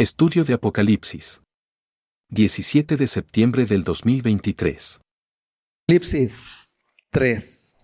[0.00, 1.42] Estudio de Apocalipsis.
[2.30, 4.98] 17 de septiembre del 2023.
[5.82, 6.70] Apocalipsis
[7.10, 7.76] 3.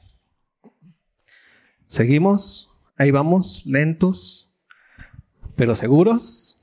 [1.84, 4.50] Seguimos, ahí vamos, lentos,
[5.56, 6.58] pero seguros.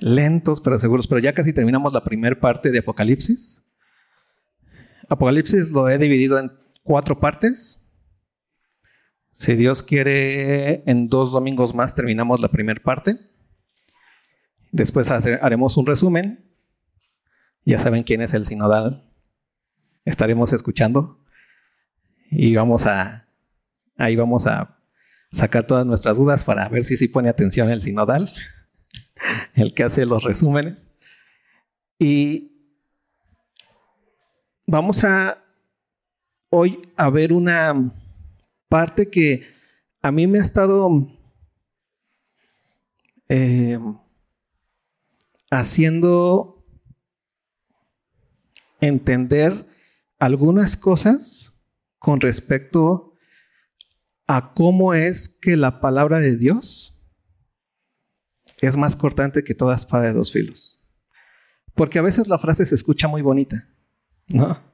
[0.00, 3.64] Lentos, pero seguros, pero ya casi terminamos la primera parte de Apocalipsis.
[5.08, 6.52] Apocalipsis lo he dividido en
[6.82, 7.82] cuatro partes.
[9.38, 13.16] Si Dios quiere, en dos domingos más terminamos la primera parte.
[14.72, 16.52] Después haremos un resumen.
[17.64, 19.08] Ya saben quién es el sinodal.
[20.04, 21.24] Estaremos escuchando.
[22.32, 23.28] Y vamos a,
[23.96, 24.76] ahí vamos a
[25.30, 28.32] sacar todas nuestras dudas para ver si sí pone atención el sinodal,
[29.54, 30.96] el que hace los resúmenes.
[31.96, 32.50] Y
[34.66, 35.44] vamos a
[36.50, 37.92] hoy a ver una
[38.68, 39.46] parte que
[40.02, 41.08] a mí me ha estado
[43.28, 43.78] eh,
[45.50, 46.64] haciendo
[48.80, 49.66] entender
[50.18, 51.52] algunas cosas
[51.98, 53.14] con respecto
[54.26, 56.94] a cómo es que la palabra de Dios
[58.60, 60.84] es más cortante que toda espada de dos filos.
[61.74, 63.68] Porque a veces la frase se escucha muy bonita,
[64.26, 64.67] ¿no?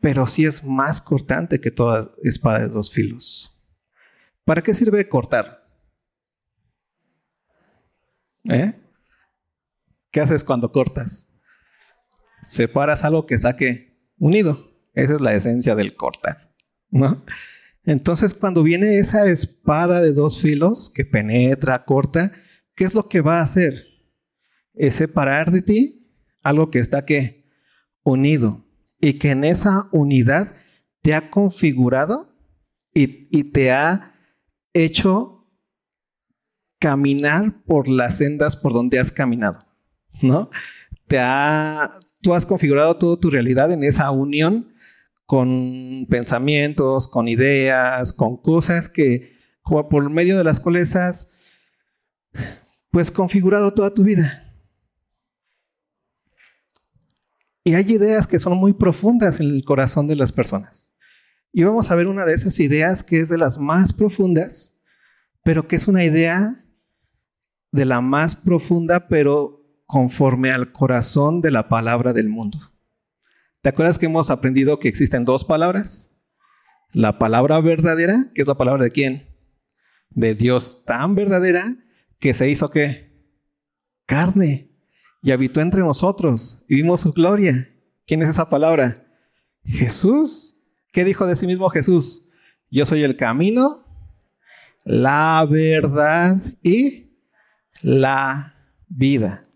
[0.00, 3.56] Pero sí es más cortante que toda espada de dos filos.
[4.44, 5.66] ¿Para qué sirve cortar?
[8.44, 8.74] ¿Eh?
[10.10, 11.28] ¿Qué haces cuando cortas?
[12.42, 14.70] Separas algo que saque unido.
[14.94, 16.54] Esa es la esencia del cortar.
[17.84, 22.32] Entonces, cuando viene esa espada de dos filos que penetra, corta,
[22.74, 23.84] ¿qué es lo que va a hacer?
[24.74, 27.50] Es separar de ti algo que está que
[28.02, 28.65] unido
[29.00, 30.54] y que en esa unidad
[31.02, 32.34] te ha configurado
[32.92, 34.14] y, y te ha
[34.72, 35.48] hecho
[36.78, 39.66] caminar por las sendas por donde has caminado.
[40.22, 40.50] ¿no?
[41.06, 44.74] Te ha, tú has configurado toda tu realidad en esa unión
[45.24, 51.32] con pensamientos, con ideas, con cosas que por medio de las cuales has
[52.90, 54.45] pues configurado toda tu vida.
[57.66, 60.94] Y hay ideas que son muy profundas en el corazón de las personas.
[61.52, 64.78] Y vamos a ver una de esas ideas que es de las más profundas,
[65.42, 66.64] pero que es una idea
[67.72, 72.56] de la más profunda, pero conforme al corazón de la palabra del mundo.
[73.62, 76.12] ¿Te acuerdas que hemos aprendido que existen dos palabras?
[76.92, 79.36] La palabra verdadera, que es la palabra de quién?
[80.10, 81.76] De Dios tan verdadera
[82.20, 83.26] que se hizo qué?
[84.06, 84.65] Carne
[85.26, 87.68] y habitó entre nosotros y vimos su gloria.
[88.06, 89.04] ¿Quién es esa palabra?
[89.64, 90.56] Jesús.
[90.92, 92.28] ¿Qué dijo de sí mismo Jesús?
[92.70, 93.84] Yo soy el camino,
[94.84, 97.18] la verdad y
[97.82, 98.54] la
[98.86, 99.48] vida.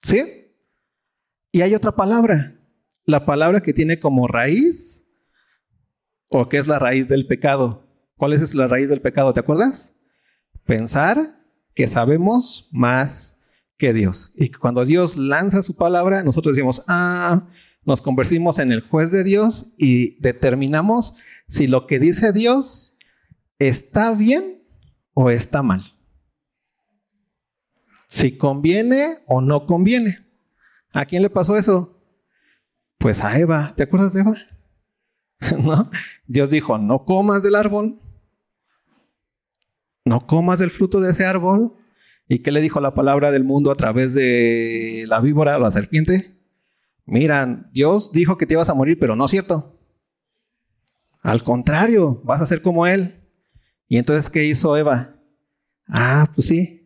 [0.00, 0.48] ¿Sí?
[1.50, 2.58] Y hay otra palabra,
[3.04, 5.06] la palabra que tiene como raíz,
[6.28, 7.86] o que es la raíz del pecado.
[8.16, 9.34] ¿Cuál es la raíz del pecado?
[9.34, 9.94] ¿Te acuerdas?
[10.64, 11.38] Pensar
[11.74, 13.31] que sabemos más
[13.92, 14.32] Dios.
[14.36, 17.48] Y cuando Dios lanza su palabra, nosotros decimos, ah,
[17.84, 21.16] nos convertimos en el juez de Dios y determinamos
[21.48, 22.96] si lo que dice Dios
[23.58, 24.62] está bien
[25.14, 25.82] o está mal
[28.12, 30.18] si conviene o no conviene.
[30.92, 31.98] ¿A quién le pasó eso?
[32.98, 33.72] Pues a Eva.
[33.74, 34.36] ¿Te acuerdas de Eva?
[35.58, 35.90] ¿No?
[36.26, 37.98] Dios dijo, no comas del árbol.
[40.04, 41.72] No comas del fruto de ese árbol.
[42.28, 45.70] ¿Y qué le dijo la palabra del mundo a través de la víbora o la
[45.70, 46.36] serpiente?
[47.04, 49.78] Miran, Dios dijo que te ibas a morir, pero no es cierto.
[51.20, 53.20] Al contrario, vas a ser como Él.
[53.88, 55.16] ¿Y entonces qué hizo Eva?
[55.86, 56.82] Ah, pues sí,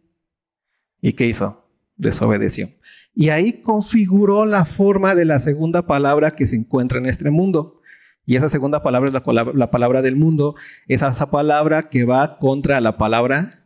[1.00, 1.68] ¿Y qué hizo?
[1.96, 2.70] Desobedeció.
[3.14, 7.80] Y ahí configuró la forma de la segunda palabra que se encuentra en este mundo.
[8.24, 10.56] Y esa segunda palabra es la, palabra del mundo,
[10.88, 13.64] es esa palabra que va contra la palabra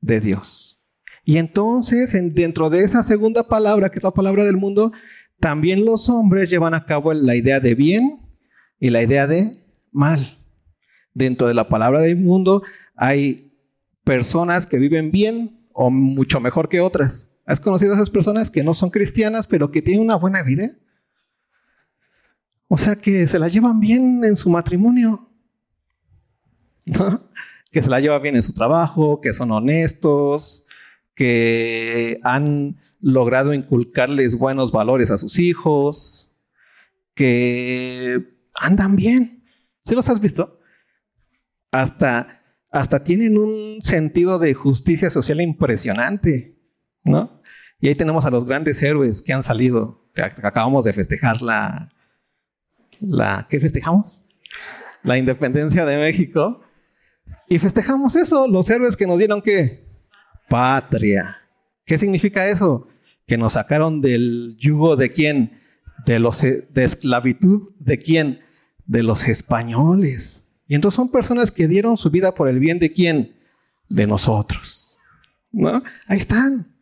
[0.00, 0.79] de Dios.
[1.30, 4.90] Y entonces, dentro de esa segunda palabra, que es la palabra del mundo,
[5.38, 8.18] también los hombres llevan a cabo la idea de bien
[8.80, 9.52] y la idea de
[9.92, 10.40] mal.
[11.14, 12.64] Dentro de la palabra del mundo
[12.96, 13.54] hay
[14.02, 17.30] personas que viven bien o mucho mejor que otras.
[17.46, 20.72] ¿Has conocido a esas personas que no son cristianas, pero que tienen una buena vida?
[22.66, 25.30] O sea, que se la llevan bien en su matrimonio.
[27.70, 30.66] Que se la llevan bien en su trabajo, que son honestos,
[31.20, 36.32] que han logrado inculcarles buenos valores a sus hijos,
[37.12, 39.44] que andan bien.
[39.84, 40.60] ¿Sí los has visto?
[41.72, 42.40] Hasta
[42.72, 46.56] hasta tienen un sentido de justicia social impresionante,
[47.04, 47.42] ¿no?
[47.80, 50.08] Y ahí tenemos a los grandes héroes que han salido.
[50.42, 51.90] Acabamos de festejar la,
[52.98, 54.24] la ¿qué festejamos?
[55.02, 56.62] La independencia de México.
[57.46, 59.89] Y festejamos eso, los héroes que nos dieron qué?
[60.50, 61.38] Patria.
[61.86, 62.88] ¿Qué significa eso?
[63.24, 65.60] Que nos sacaron del yugo de quién?
[66.04, 68.40] De los de esclavitud de quién?
[68.84, 70.44] De los españoles.
[70.66, 73.36] Y entonces son personas que dieron su vida por el bien de quién?
[73.88, 74.98] De nosotros.
[75.52, 75.84] ¿No?
[76.08, 76.74] Ahí están.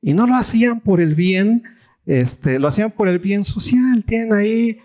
[0.00, 1.64] Y no lo hacían por el bien,
[2.06, 4.04] este, lo hacían por el bien social.
[4.06, 4.78] Tienen ahí,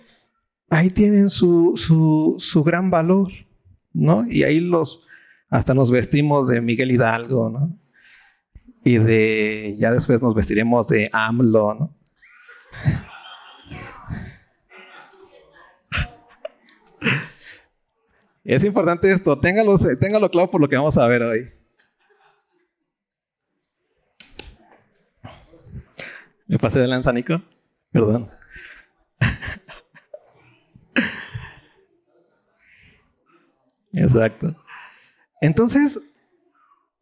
[0.70, 3.30] ahí tienen su, su, su gran valor,
[3.94, 4.26] ¿no?
[4.30, 5.06] Y ahí los,
[5.50, 7.78] hasta nos vestimos de Miguel Hidalgo, ¿no?
[8.84, 11.96] Y de, ya después nos vestiremos de AMLO, ¿no?
[18.44, 21.54] Es importante esto, téngalo, téngalo claro por lo que vamos a ver hoy.
[26.48, 27.44] Me pasé de lanza, Nico.
[27.92, 28.28] Perdón.
[33.94, 34.56] Exacto.
[35.42, 36.00] Entonces,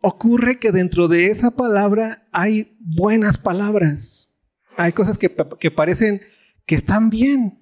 [0.01, 4.29] ocurre que dentro de esa palabra hay buenas palabras.
[4.77, 6.21] Hay cosas que, que parecen
[6.65, 7.59] que están bien,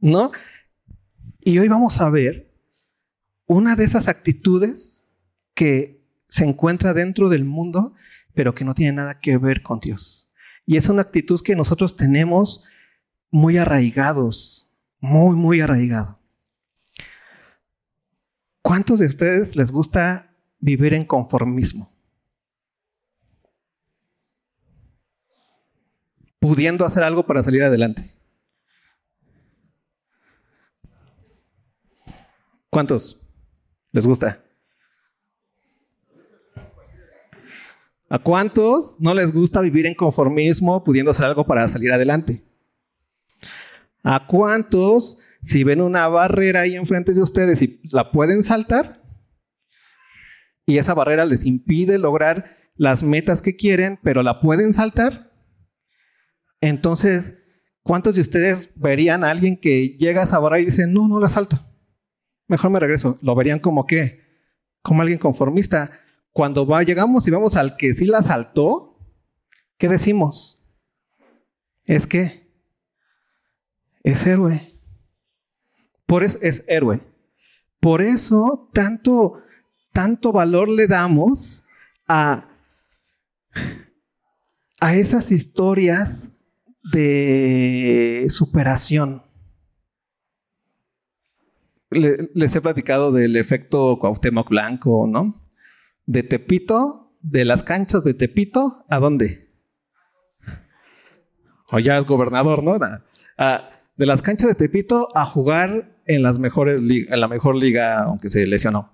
[0.00, 0.32] ¿no?
[1.40, 2.52] Y hoy vamos a ver
[3.46, 5.06] una de esas actitudes
[5.54, 7.94] que se encuentra dentro del mundo,
[8.34, 10.30] pero que no tiene nada que ver con Dios.
[10.66, 12.62] Y es una actitud que nosotros tenemos
[13.30, 14.70] muy arraigados,
[15.00, 16.17] muy, muy arraigado.
[18.62, 21.92] ¿Cuántos de ustedes les gusta vivir en conformismo?
[26.38, 28.14] Pudiendo hacer algo para salir adelante.
[32.70, 33.20] ¿Cuántos
[33.92, 34.44] les gusta?
[38.10, 42.42] ¿A cuántos no les gusta vivir en conformismo pudiendo hacer algo para salir adelante?
[44.02, 49.02] ¿A cuántos, si ven una barrera ahí enfrente de ustedes y la pueden saltar,
[50.66, 55.32] y esa barrera les impide lograr las metas que quieren, pero la pueden saltar?
[56.60, 57.38] Entonces,
[57.82, 61.20] ¿cuántos de ustedes verían a alguien que llega a esa barrera y dice, no, no
[61.20, 61.58] la salto?
[62.46, 63.18] Mejor me regreso.
[63.22, 64.20] ¿Lo verían como qué?
[64.82, 65.90] Como alguien conformista
[66.32, 68.96] cuando va, llegamos y vamos al que sí la saltó,
[69.76, 70.64] ¿qué decimos?
[71.84, 72.48] Es que
[74.04, 74.77] es héroe.
[76.08, 77.02] Por eso es héroe.
[77.80, 79.42] Por eso tanto,
[79.92, 81.64] tanto valor le damos
[82.08, 82.48] a,
[84.80, 86.32] a esas historias
[86.92, 89.22] de superación.
[91.90, 95.44] les he platicado del efecto Cuauhtémoc Blanco, ¿no?
[96.06, 99.50] de Tepito, de las canchas de Tepito, ¿a dónde?
[101.70, 102.78] O ya es gobernador, ¿no?
[102.78, 108.28] de las canchas de Tepito a jugar en las mejores en la mejor liga, aunque
[108.28, 108.92] se lesionó.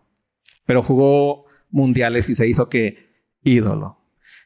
[0.66, 3.08] Pero jugó mundiales y se hizo que
[3.43, 3.99] ídolo.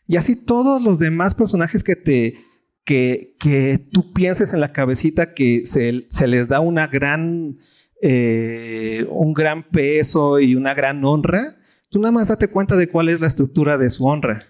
[0.06, 2.38] Y así todos los demás personajes que te
[2.85, 7.59] que, que tú pienses en la cabecita que se, se les da una gran
[8.00, 11.59] eh, un gran peso y una gran honra,
[11.91, 14.47] Tú nada más date cuenta de cuál es la estructura de su honra.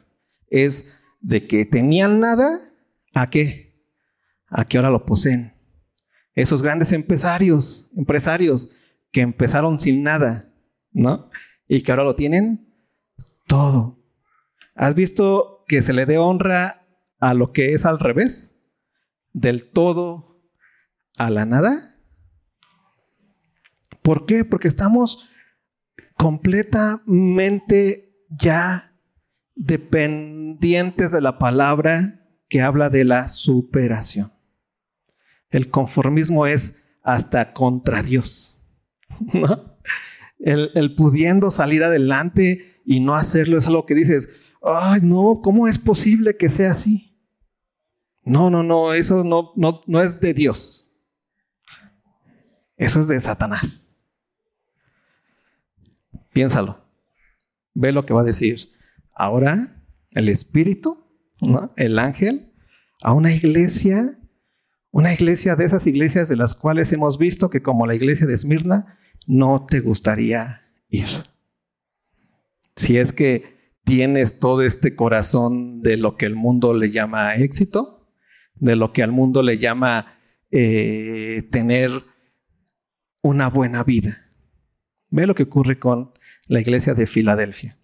[0.48, 0.84] Es
[1.20, 2.72] de que tenían nada,
[3.14, 3.74] ¿a qué?
[4.48, 5.52] A que ahora lo poseen.
[6.38, 8.70] Esos grandes empresarios, empresarios
[9.10, 10.54] que empezaron sin nada,
[10.92, 11.30] ¿no?
[11.66, 12.72] Y que ahora lo tienen
[13.48, 13.98] todo.
[14.76, 16.86] ¿Has visto que se le dé honra
[17.18, 18.56] a lo que es al revés?
[19.32, 20.40] Del todo
[21.16, 21.96] a la nada.
[24.02, 24.44] ¿Por qué?
[24.44, 25.28] Porque estamos
[26.14, 28.96] completamente ya
[29.56, 34.37] dependientes de la palabra que habla de la superación.
[35.50, 38.60] El conformismo es hasta contra Dios.
[40.38, 44.28] El, pudiendo salir adelante y no hacerlo es algo que dices,
[44.62, 47.18] ay, no, ¿cómo es posible que sea así?
[48.22, 50.86] No, no, no, eso no, no, no es de Dios.
[52.76, 54.04] Eso es de Satanás.
[56.32, 56.84] Piénsalo.
[57.74, 58.70] Ve lo que va a decir.
[59.14, 61.04] Ahora el Espíritu,
[61.76, 62.52] el ángel,
[63.02, 64.17] a una iglesia,
[64.98, 68.34] una iglesia de esas iglesias de las cuales hemos visto que como la iglesia de
[68.34, 71.06] Esmirna, no te gustaría ir.
[72.74, 78.10] Si es que tienes todo este corazón de lo que el mundo le llama éxito,
[78.56, 80.18] de lo que al mundo le llama
[80.50, 81.92] eh, tener
[83.22, 84.26] una buena vida.
[85.10, 86.10] Ve lo que ocurre con
[86.48, 87.77] la iglesia de Filadelfia.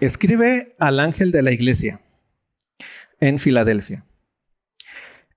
[0.00, 2.00] Escribe al ángel de la iglesia
[3.20, 4.06] en Filadelfia.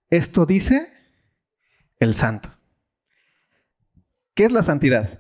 [0.09, 0.93] Esto dice
[1.99, 2.49] el santo.
[4.33, 5.19] ¿Qué es la santidad?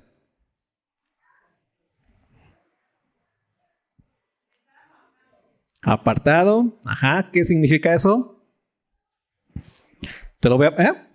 [5.81, 6.79] Apartado.
[6.85, 8.41] Ajá, ¿qué significa eso?
[10.39, 10.69] Te lo voy a...
[10.69, 11.07] ¿eh?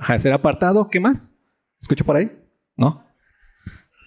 [0.00, 0.90] Ajá, ser apartado.
[0.90, 1.38] ¿Qué más?
[1.80, 2.36] ¿Escucho por ahí?
[2.76, 3.06] ¿No?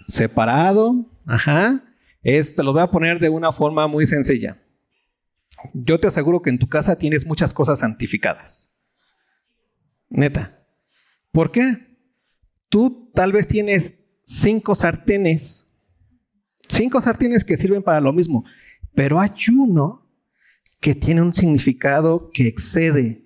[0.05, 1.16] Separado.
[1.27, 1.83] Ajá.
[2.23, 4.57] Es, te lo voy a poner de una forma muy sencilla.
[5.73, 8.73] Yo te aseguro que en tu casa tienes muchas cosas santificadas.
[10.09, 10.65] Neta.
[11.31, 11.85] ¿Por qué?
[12.69, 13.93] Tú tal vez tienes
[14.23, 15.67] cinco sartenes
[16.69, 18.45] Cinco sartenes que sirven para lo mismo,
[18.93, 20.05] pero hay uno
[20.79, 23.25] que tiene un significado que excede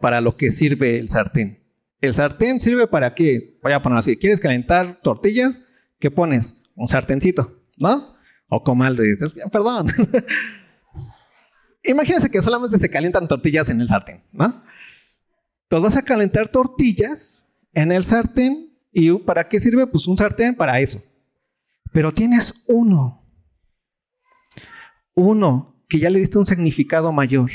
[0.00, 1.62] para lo que sirve el sartén.
[2.00, 3.58] El sartén sirve para qué?
[3.62, 4.16] Voy a poner así.
[4.16, 5.64] ¿Quieres calentar tortillas?
[6.02, 6.60] ¿Qué pones?
[6.74, 8.16] Un sartencito, ¿no?
[8.48, 9.04] O comaldo.
[9.52, 9.86] Perdón.
[11.84, 14.64] Imagínense que solamente se calientan tortillas en el sartén, ¿no?
[15.62, 18.76] Entonces vas a calentar tortillas en el sartén.
[18.90, 19.86] ¿Y para qué sirve?
[19.86, 21.00] Pues un sartén para eso.
[21.92, 23.24] Pero tienes uno.
[25.14, 27.52] Uno que ya le diste un significado mayor.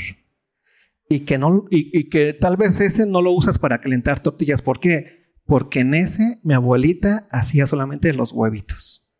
[1.10, 4.62] Y que, no, y, que tal vez ese no lo usas para calentar tortillas.
[4.62, 5.17] ¿Por qué?
[5.48, 9.10] Porque en ese mi abuelita hacía solamente los huevitos.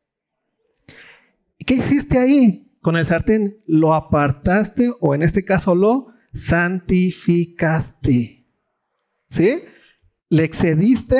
[1.57, 3.63] ¿Y qué hiciste ahí con el sartén?
[3.67, 8.47] Lo apartaste o en este caso lo santificaste.
[9.31, 9.63] ¿Sí?
[10.29, 11.17] Le excediste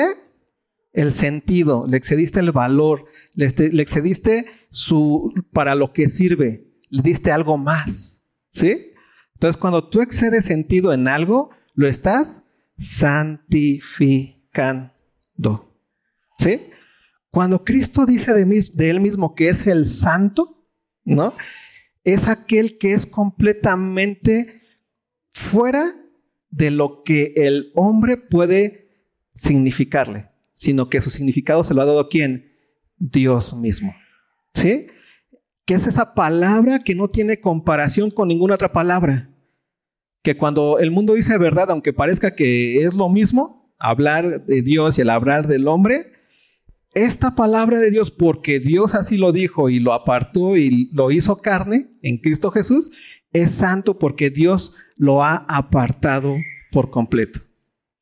[0.93, 3.47] el sentido, le excediste el valor, le,
[3.81, 8.21] excediste su, para lo que sirve, le diste algo más.
[8.51, 8.91] ¿Sí?
[9.33, 12.43] Entonces, cuando tú excedes sentido en algo, lo estás
[12.77, 14.98] santificando.
[16.37, 16.69] ¿Sí?
[17.31, 20.65] Cuando Cristo dice de, de él mismo que es el santo,
[21.03, 21.33] ¿no?
[22.03, 24.61] Es aquel que es completamente
[25.33, 25.95] fuera
[26.49, 28.89] de lo que el hombre puede
[29.33, 30.29] significarle
[30.59, 32.51] sino que su significado se lo ha dado quién?
[32.97, 33.95] Dios mismo.
[34.53, 34.87] ¿Sí?
[35.63, 39.29] Que es esa palabra que no tiene comparación con ninguna otra palabra.
[40.21, 44.97] Que cuando el mundo dice verdad, aunque parezca que es lo mismo, hablar de Dios
[44.97, 46.11] y el hablar del hombre,
[46.93, 51.37] esta palabra de Dios, porque Dios así lo dijo y lo apartó y lo hizo
[51.37, 52.91] carne en Cristo Jesús,
[53.31, 56.35] es santo porque Dios lo ha apartado
[56.71, 57.41] por completo.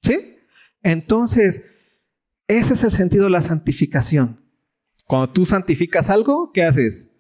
[0.02, 0.36] ¿Sí?
[0.84, 1.64] Entonces,
[2.48, 4.42] ese es el sentido de la santificación.
[5.06, 7.12] Cuando tú santificas algo, ¿qué haces?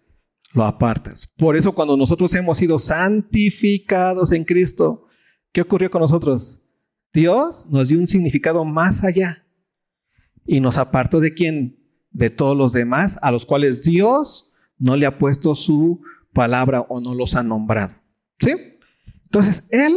[0.54, 1.28] Lo apartas.
[1.38, 5.08] Por eso cuando nosotros hemos sido santificados en Cristo,
[5.52, 6.64] ¿qué ocurrió con nosotros?
[7.14, 9.46] Dios nos dio un significado más allá
[10.46, 11.78] y nos apartó de quién?
[12.12, 16.02] De todos los demás a los cuales Dios no le ha puesto su
[16.34, 17.96] palabra o no los ha nombrado.
[18.40, 18.52] ¿Sí?
[19.24, 19.96] Entonces, Él,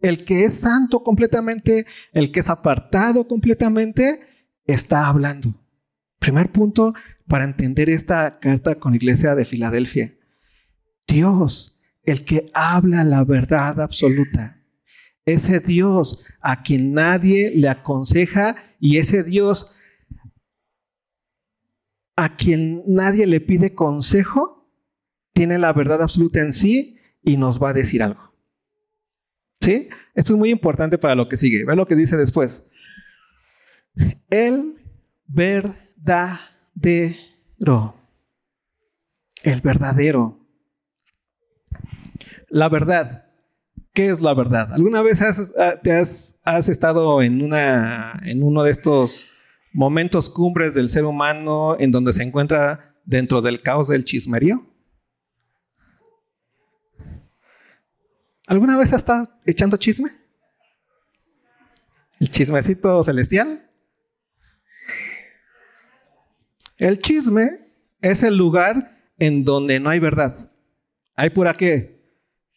[0.00, 4.20] el que es santo completamente, el que es apartado completamente,
[4.66, 5.54] está hablando.
[6.18, 6.94] Primer punto
[7.28, 10.14] para entender esta carta con la iglesia de Filadelfia.
[11.06, 14.63] Dios, el que habla la verdad absoluta.
[15.26, 19.74] Ese Dios a quien nadie le aconseja y ese Dios
[22.16, 24.70] a quien nadie le pide consejo,
[25.32, 28.34] tiene la verdad absoluta en sí y nos va a decir algo.
[29.60, 29.88] ¿Sí?
[30.14, 31.64] Esto es muy importante para lo que sigue.
[31.64, 32.68] Ve lo que dice después.
[34.30, 34.76] El
[35.26, 36.36] verdadero.
[39.42, 40.38] El verdadero.
[42.48, 43.23] La verdad.
[43.94, 44.72] ¿Qué es la verdad?
[44.72, 46.36] ¿Alguna vez has, ah, te has,
[46.68, 49.28] estado en, en uno de estos
[49.72, 54.66] momentos cumbres del ser humano en donde se encuentra dentro del caos del chismerío?
[58.48, 60.10] ¿Alguna vez has estado echando chisme?
[62.18, 63.70] ¿El chismecito celestial?
[66.78, 67.60] El chisme
[68.00, 70.50] es el lugar en donde no hay verdad.
[71.14, 72.02] Hay pura qué?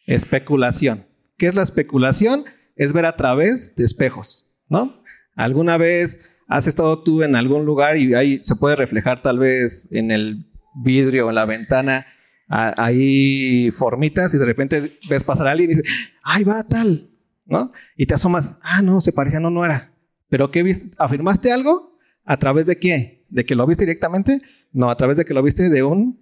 [0.04, 1.07] Especulación.
[1.38, 2.44] ¿Qué es la especulación?
[2.76, 5.02] Es ver a través de espejos, ¿no?
[5.34, 9.88] ¿Alguna vez has estado tú en algún lugar y ahí se puede reflejar tal vez
[9.92, 12.06] en el vidrio o en la ventana
[12.48, 15.92] ahí formitas y de repente ves pasar a alguien y dices,
[16.22, 17.10] ¡ay, va tal!
[17.44, 17.72] ¿No?
[17.96, 19.92] Y te asomas, ah, no, se parecía, no, no era.
[20.28, 21.98] ¿Pero qué ¿Afirmaste algo?
[22.24, 23.24] ¿A través de qué?
[23.30, 24.42] ¿De que lo viste directamente?
[24.72, 26.20] No, a través de que lo viste de un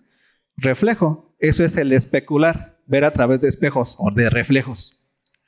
[0.57, 1.35] reflejo.
[1.41, 4.97] Eso es el especular, ver a través de espejos o de reflejos.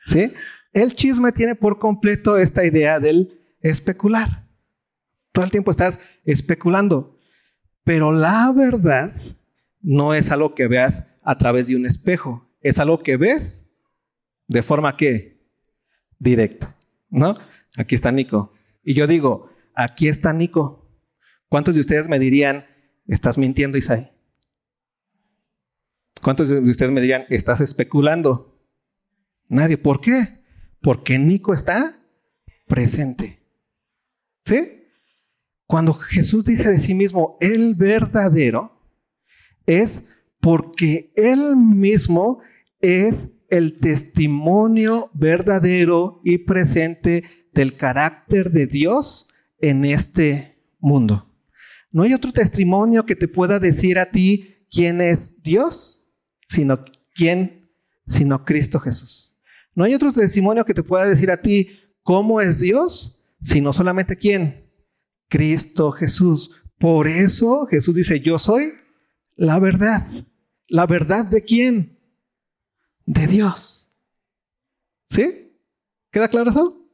[0.09, 0.33] ¿Sí?
[0.73, 4.47] El chisme tiene por completo esta idea del especular.
[5.33, 7.19] Todo el tiempo estás especulando.
[7.85, 9.15] Pero la verdad
[9.83, 12.50] no es algo que veas a través de un espejo.
[12.62, 13.71] Es algo que ves
[14.47, 15.43] de forma que
[16.19, 16.75] directa.
[17.11, 17.35] ¿No?
[17.77, 18.55] Aquí está Nico.
[18.83, 20.91] Y yo digo, aquí está Nico.
[21.50, 22.65] ¿Cuántos de ustedes me dirían,
[23.07, 24.11] estás mintiendo, Isai?
[26.23, 28.48] ¿Cuántos de ustedes me dirían, estás especulando?
[29.49, 29.78] Nadie.
[29.78, 30.43] ¿Por qué?
[30.81, 32.00] Porque Nico está
[32.67, 33.40] presente.
[34.45, 34.85] ¿Sí?
[35.67, 38.78] Cuando Jesús dice de sí mismo, el verdadero,
[39.67, 40.02] es
[40.40, 42.40] porque Él mismo
[42.81, 49.28] es el testimonio verdadero y presente del carácter de Dios
[49.61, 51.35] en este mundo.
[51.93, 56.07] No hay otro testimonio que te pueda decir a ti quién es Dios,
[56.47, 57.71] sino quién,
[58.07, 59.38] sino Cristo Jesús.
[59.79, 61.69] No hay otro testimonio que te pueda decir a ti
[62.03, 64.69] cómo es Dios, sino solamente quién,
[65.29, 66.51] Cristo Jesús.
[66.81, 68.73] Por eso Jesús dice, yo soy
[69.37, 70.05] la verdad.
[70.69, 71.97] ¿La verdad de quién?
[73.07, 73.89] De Dios.
[75.11, 75.55] ¿Sí?
[76.11, 76.85] ¿Queda claro eso?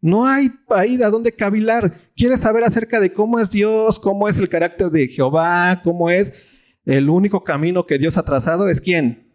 [0.00, 2.00] No hay ahí a dónde cavilar.
[2.16, 6.46] ¿Quieres saber acerca de cómo es Dios, cómo es el carácter de Jehová, cómo es
[6.86, 8.70] el único camino que Dios ha trazado?
[8.70, 9.34] ¿Es quién?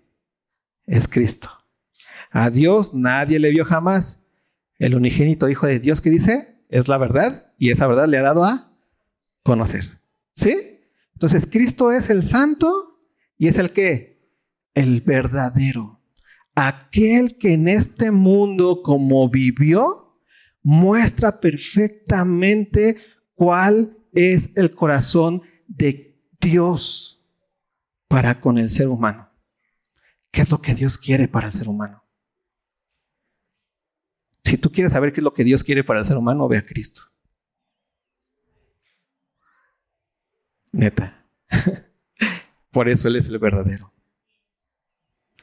[0.87, 1.60] Es Cristo.
[2.31, 4.23] A Dios nadie le vio jamás.
[4.79, 8.23] El unigénito Hijo de Dios que dice es la verdad y esa verdad le ha
[8.23, 8.73] dado a
[9.43, 9.99] conocer.
[10.33, 10.79] ¿Sí?
[11.13, 12.99] Entonces Cristo es el santo
[13.37, 14.31] y es el que?
[14.73, 15.99] El verdadero.
[16.55, 20.17] Aquel que en este mundo como vivió,
[20.63, 22.97] muestra perfectamente
[23.35, 27.21] cuál es el corazón de Dios
[28.07, 29.29] para con el ser humano.
[30.31, 32.00] ¿Qué es lo que Dios quiere para el ser humano?
[34.43, 36.57] Si tú quieres saber qué es lo que Dios quiere para el ser humano, ve
[36.57, 37.03] a Cristo.
[40.71, 41.25] Neta.
[42.71, 43.91] Por eso Él es el verdadero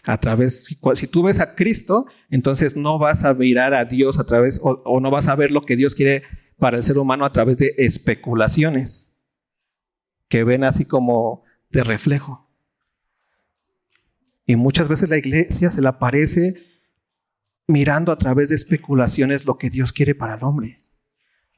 [0.08, 4.24] a través, si, tú ves a Cristo, entonces no vas a mirar a Dios a
[4.24, 6.22] través, o, no vas a ver lo que Dios quiere
[6.56, 9.12] para el ser humano a través de especulaciones,
[10.28, 12.48] que ven así como de reflejo.
[14.46, 16.54] Y muchas veces la iglesia se le aparece
[17.68, 20.78] mirando a través de especulaciones lo que Dios quiere para el hombre.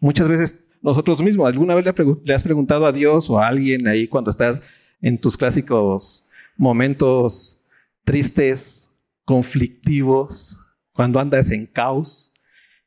[0.01, 4.09] Muchas veces nosotros mismos, ¿alguna vez le, has preguntado a Dios o a alguien ahí
[4.09, 4.61] cuando estás
[5.01, 7.63] en tus clásicos momentos
[8.05, 8.91] tristes,
[9.25, 10.59] conflictivos,
[10.93, 12.33] cuando andas en caos,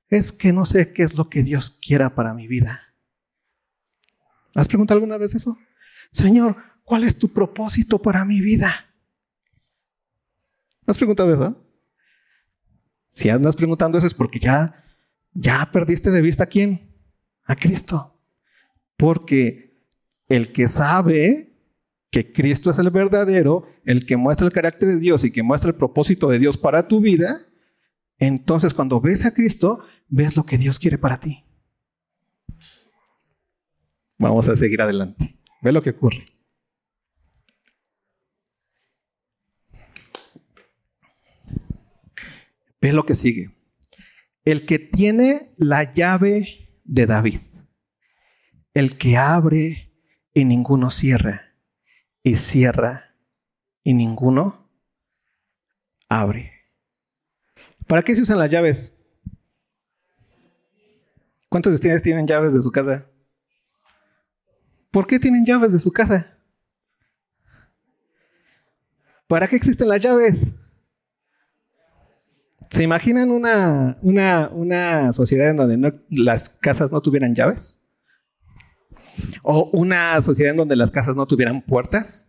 [0.09, 2.93] es que no sé qué es lo que Dios quiera para mi vida.
[4.53, 5.57] ¿Has preguntado alguna vez eso?
[6.11, 8.93] Señor, ¿cuál es tu propósito para mi vida?
[10.85, 11.62] ¿Has preguntado eso?
[13.13, 14.83] Si andas preguntando eso es porque ya,
[15.33, 16.89] ya perdiste de vista a quién?
[17.43, 18.19] A Cristo.
[18.97, 19.77] Porque
[20.29, 21.53] el que sabe
[22.09, 25.69] que Cristo es el verdadero, el que muestra el carácter de Dios y que muestra
[25.69, 27.45] el propósito de Dios para tu vida,
[28.17, 31.43] entonces cuando ves a Cristo, ves lo que Dios quiere para ti.
[34.17, 35.37] Vamos a seguir adelante.
[35.61, 36.32] Ve lo que ocurre.
[42.83, 43.49] Ve lo que sigue.
[44.43, 47.39] El que tiene la llave de David,
[48.73, 49.89] el que abre
[50.33, 51.55] y ninguno cierra
[52.23, 53.15] y cierra
[53.85, 54.69] y ninguno
[56.09, 56.51] abre.
[57.87, 58.99] ¿Para qué se usan las llaves?
[61.47, 63.09] ¿Cuántos de ustedes tienen llaves de su casa?
[64.91, 66.37] ¿Por qué tienen llaves de su casa?
[69.27, 70.53] ¿Para qué existen las llaves?
[72.73, 77.85] ¿Se imaginan una, una, una sociedad en donde las casas no tuvieran llaves?
[79.43, 82.27] O una sociedad en donde las casas no tuvieran puertas.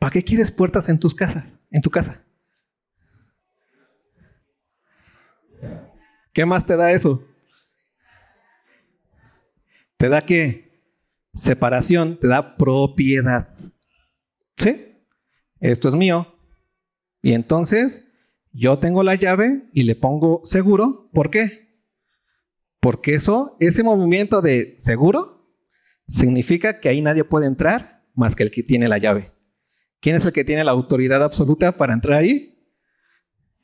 [0.00, 1.60] ¿Para qué quieres puertas en tus casas?
[1.70, 2.24] En tu casa.
[6.32, 7.22] ¿Qué más te da eso?
[9.96, 10.82] Te da qué?
[11.34, 13.54] Separación, te da propiedad.
[14.56, 14.96] ¿Sí?
[15.60, 16.34] Esto es mío.
[17.22, 18.06] Y entonces
[18.52, 21.10] yo tengo la llave y le pongo seguro.
[21.12, 21.68] ¿Por qué?
[22.80, 25.52] Porque eso, ese movimiento de seguro,
[26.08, 29.32] significa que ahí nadie puede entrar más que el que tiene la llave.
[30.00, 32.56] ¿Quién es el que tiene la autoridad absoluta para entrar ahí?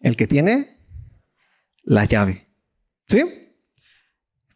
[0.01, 0.79] El que tiene
[1.83, 2.49] la llave.
[3.07, 3.23] ¿Sí?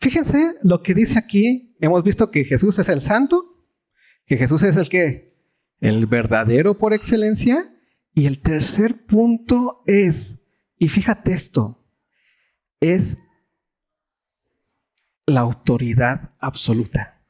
[0.00, 1.76] Fíjense lo que dice aquí.
[1.80, 3.44] Hemos visto que Jesús es el santo,
[4.26, 5.36] que Jesús es el que,
[5.80, 7.72] el verdadero por excelencia,
[8.18, 10.40] Y el tercer punto es,
[10.76, 11.88] y fíjate esto,
[12.80, 13.16] es
[15.24, 17.24] la autoridad absoluta.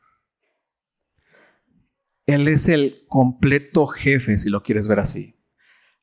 [2.25, 5.39] Él es el completo jefe, si lo quieres ver así.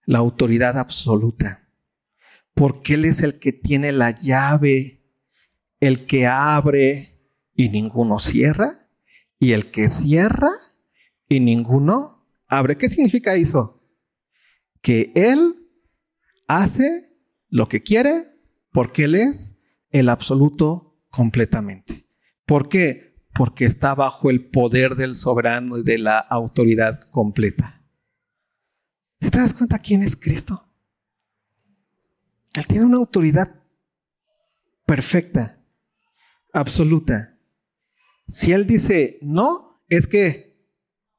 [0.05, 1.67] La autoridad absoluta.
[2.53, 5.03] Porque Él es el que tiene la llave,
[5.79, 8.87] el que abre y ninguno cierra,
[9.39, 10.51] y el que cierra
[11.27, 12.77] y ninguno abre.
[12.77, 13.81] ¿Qué significa eso?
[14.85, 15.67] Que Él
[16.47, 17.11] hace
[17.49, 18.27] lo que quiere
[18.71, 19.57] porque Él es
[19.89, 22.07] el absoluto completamente.
[22.45, 23.15] ¿Por qué?
[23.33, 27.83] Porque está bajo el poder del soberano y de la autoridad completa.
[29.19, 30.69] ¿Se te das cuenta quién es Cristo?
[32.53, 33.55] Él tiene una autoridad
[34.85, 35.65] perfecta,
[36.53, 37.39] absoluta.
[38.27, 40.63] Si Él dice no, es que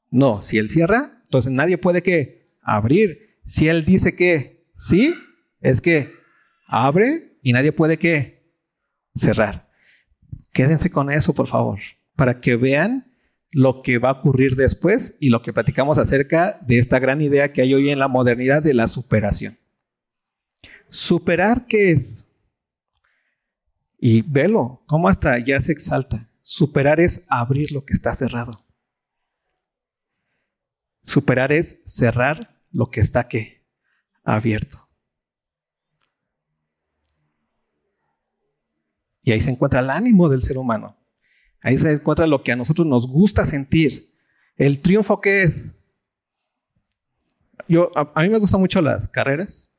[0.08, 0.40] no.
[0.40, 3.25] Si Él cierra, entonces nadie puede que abrir.
[3.46, 5.14] Si Él dice que sí,
[5.60, 6.12] es que
[6.66, 8.52] abre y nadie puede que
[9.14, 9.70] cerrar.
[10.52, 11.78] Quédense con eso, por favor,
[12.16, 13.12] para que vean
[13.52, 17.52] lo que va a ocurrir después y lo que platicamos acerca de esta gran idea
[17.52, 19.56] que hay hoy en la modernidad de la superación.
[20.90, 22.26] Superar, ¿qué es?
[23.98, 26.28] Y velo, cómo hasta ya se exalta.
[26.42, 28.64] Superar es abrir lo que está cerrado.
[31.02, 33.64] Superar es cerrar lo que está ¿qué?
[34.24, 34.86] abierto.
[39.22, 40.96] Y ahí se encuentra el ánimo del ser humano.
[41.60, 44.12] Ahí se encuentra lo que a nosotros nos gusta sentir.
[44.56, 45.74] El triunfo que es.
[47.68, 49.74] Yo, a, mí me gustan mucho las carreras.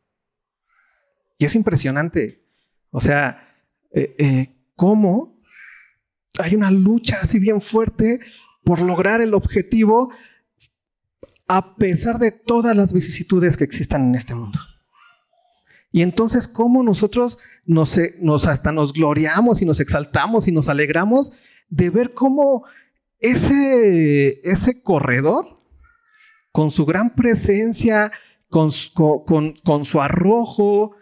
[1.38, 2.44] Y es impresionante.
[2.90, 3.56] O sea,
[3.92, 5.42] eh, eh, cómo
[6.40, 8.20] hay una lucha así bien fuerte
[8.64, 10.12] por lograr el objetivo
[11.48, 14.60] a pesar de todas las vicisitudes que existan en este mundo.
[15.92, 21.32] Y entonces, ¿cómo nosotros nos, nos, hasta nos gloriamos y nos exaltamos y nos alegramos
[21.70, 22.66] de ver cómo
[23.20, 25.62] ese, ese corredor,
[26.52, 28.12] con su gran presencia,
[28.50, 28.72] con,
[29.64, 30.96] con, su arrojo,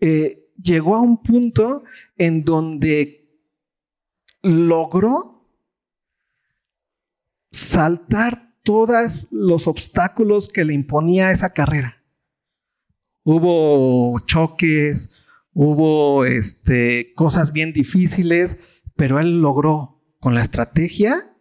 [0.00, 1.84] eh, llegó a un punto
[2.16, 3.28] en donde
[4.42, 5.48] logró
[7.50, 12.02] saltar todos los obstáculos que le imponía esa carrera
[13.24, 15.10] hubo choques,
[15.52, 18.58] hubo este, cosas bien difíciles,
[18.96, 21.34] pero él logró con la estrategia,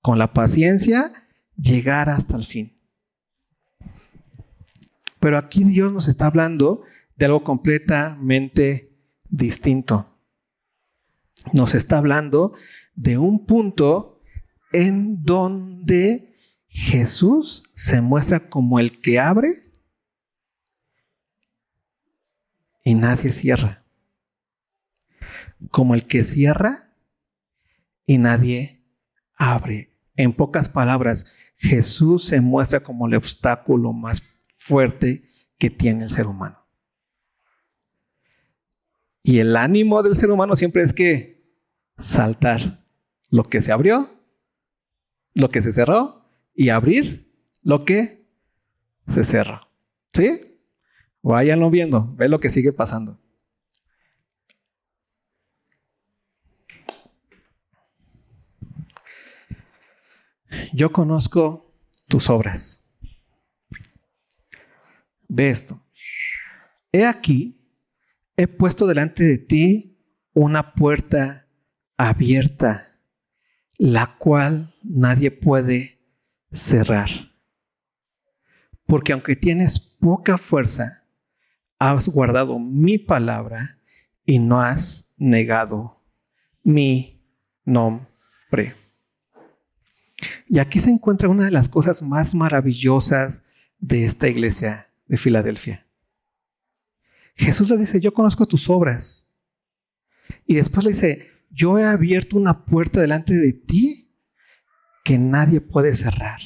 [0.00, 2.78] con la paciencia, llegar hasta el fin.
[5.20, 6.82] Pero aquí Dios nos está hablando
[7.16, 8.96] de algo completamente
[9.28, 10.06] distinto.
[11.52, 12.52] Nos está hablando
[12.94, 14.20] de un punto
[14.72, 16.27] en donde
[16.78, 19.64] Jesús se muestra como el que abre
[22.84, 23.84] y nadie cierra.
[25.72, 26.94] Como el que cierra
[28.06, 28.84] y nadie
[29.34, 29.92] abre.
[30.14, 34.22] En pocas palabras, Jesús se muestra como el obstáculo más
[34.56, 36.64] fuerte que tiene el ser humano.
[39.24, 41.44] Y el ánimo del ser humano siempre es que
[41.98, 42.84] saltar
[43.30, 44.16] lo que se abrió,
[45.34, 46.18] lo que se cerró
[46.58, 48.26] y abrir lo que
[49.06, 49.70] se cerró.
[50.12, 50.58] ¿Sí?
[51.22, 53.20] Váyanlo viendo, ve lo que sigue pasando.
[60.72, 61.72] Yo conozco
[62.08, 62.84] tus obras.
[65.28, 65.80] Ve esto.
[66.90, 67.56] He aquí,
[68.36, 69.96] he puesto delante de ti
[70.32, 71.46] una puerta
[71.96, 72.98] abierta,
[73.76, 75.97] la cual nadie puede
[76.52, 77.08] cerrar.
[78.86, 81.04] Porque aunque tienes poca fuerza,
[81.78, 83.78] has guardado mi palabra
[84.24, 86.02] y no has negado
[86.62, 87.22] mi
[87.64, 88.74] nombre.
[90.48, 93.44] Y aquí se encuentra una de las cosas más maravillosas
[93.78, 95.86] de esta iglesia de Filadelfia.
[97.36, 99.30] Jesús le dice, yo conozco tus obras.
[100.44, 104.07] Y después le dice, yo he abierto una puerta delante de ti
[105.08, 106.38] que nadie puede cerrar.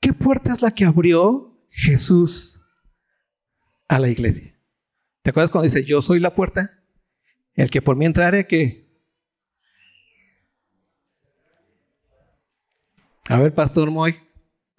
[0.00, 2.58] ¿Qué puerta es la que abrió Jesús?
[3.88, 4.58] a la iglesia.
[5.20, 6.82] ¿Te acuerdas cuando dice, yo soy la puerta?
[7.52, 8.90] El que por mí entrare, ¿qué?
[13.28, 14.16] A ver, Pastor Moy.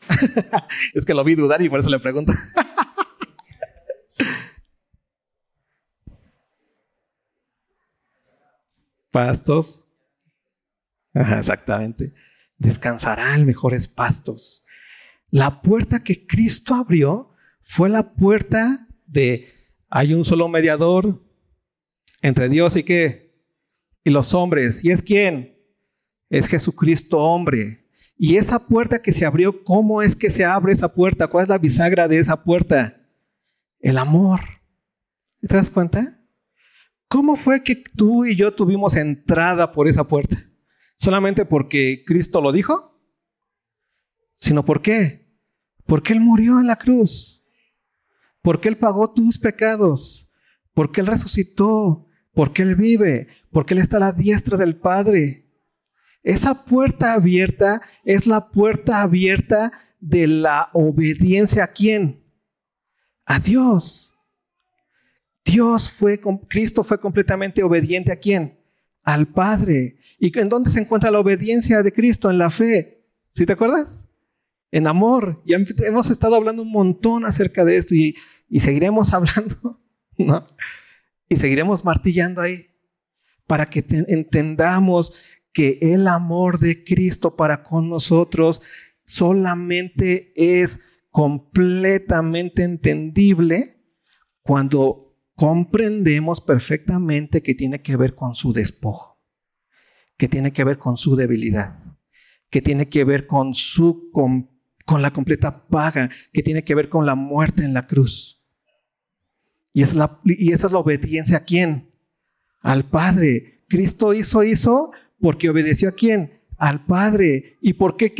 [0.95, 2.33] es que lo vi dudar y por eso le pregunto.
[9.11, 9.85] pastos.
[11.13, 12.15] exactamente.
[12.63, 14.65] Descansará en mejores pastos.
[15.29, 19.49] La puerta que Cristo abrió fue la puerta de
[19.89, 21.21] hay un solo mediador
[22.21, 23.35] entre Dios y qué?
[24.03, 24.83] Y los hombres.
[24.83, 25.57] ¿Y es quién?
[26.29, 27.85] Es Jesucristo hombre.
[28.17, 31.27] Y esa puerta que se abrió, ¿cómo es que se abre esa puerta?
[31.27, 33.01] ¿Cuál es la bisagra de esa puerta?
[33.79, 34.39] El amor.
[35.41, 36.17] ¿Te das cuenta?
[37.09, 40.37] ¿Cómo fue que tú y yo tuvimos entrada por esa puerta?
[40.97, 42.97] ¿Solamente porque Cristo lo dijo?
[44.35, 45.27] Sino por qué?
[45.85, 47.43] Porque Él murió en la cruz.
[48.41, 50.29] Porque Él pagó tus pecados.
[50.73, 52.07] Porque Él resucitó.
[52.33, 53.27] Porque Él vive.
[53.51, 55.43] Porque Él está a la diestra del Padre.
[56.23, 62.23] Esa puerta abierta es la puerta abierta de la obediencia a quién?
[63.25, 64.13] A Dios.
[65.45, 68.57] Dios fue, Cristo fue completamente obediente a quién?
[69.03, 69.97] Al Padre.
[70.23, 72.31] ¿Y en dónde se encuentra la obediencia de Cristo?
[72.31, 73.03] En la fe.
[73.27, 74.07] ¿Sí te acuerdas?
[74.71, 75.43] En amor.
[75.45, 78.15] Ya hemos estado hablando un montón acerca de esto y,
[78.47, 79.81] y seguiremos hablando,
[80.17, 80.45] ¿no?
[81.27, 82.67] Y seguiremos martillando ahí
[83.47, 85.19] para que entendamos
[85.51, 88.61] que el amor de Cristo para con nosotros
[89.03, 93.83] solamente es completamente entendible
[94.41, 99.12] cuando comprendemos perfectamente que tiene que ver con su despojo,
[100.17, 101.79] que tiene que ver con su debilidad,
[102.49, 107.05] que tiene que ver con su con, la completa paga, que tiene que ver con
[107.05, 108.41] la muerte en la cruz.
[109.71, 111.89] Y, es la, y esa es la obediencia a quién?
[112.61, 113.63] Al Padre.
[113.67, 116.41] Cristo hizo, hizo porque obedeció a quién?
[116.57, 117.57] Al Padre.
[117.61, 118.13] ¿Y por qué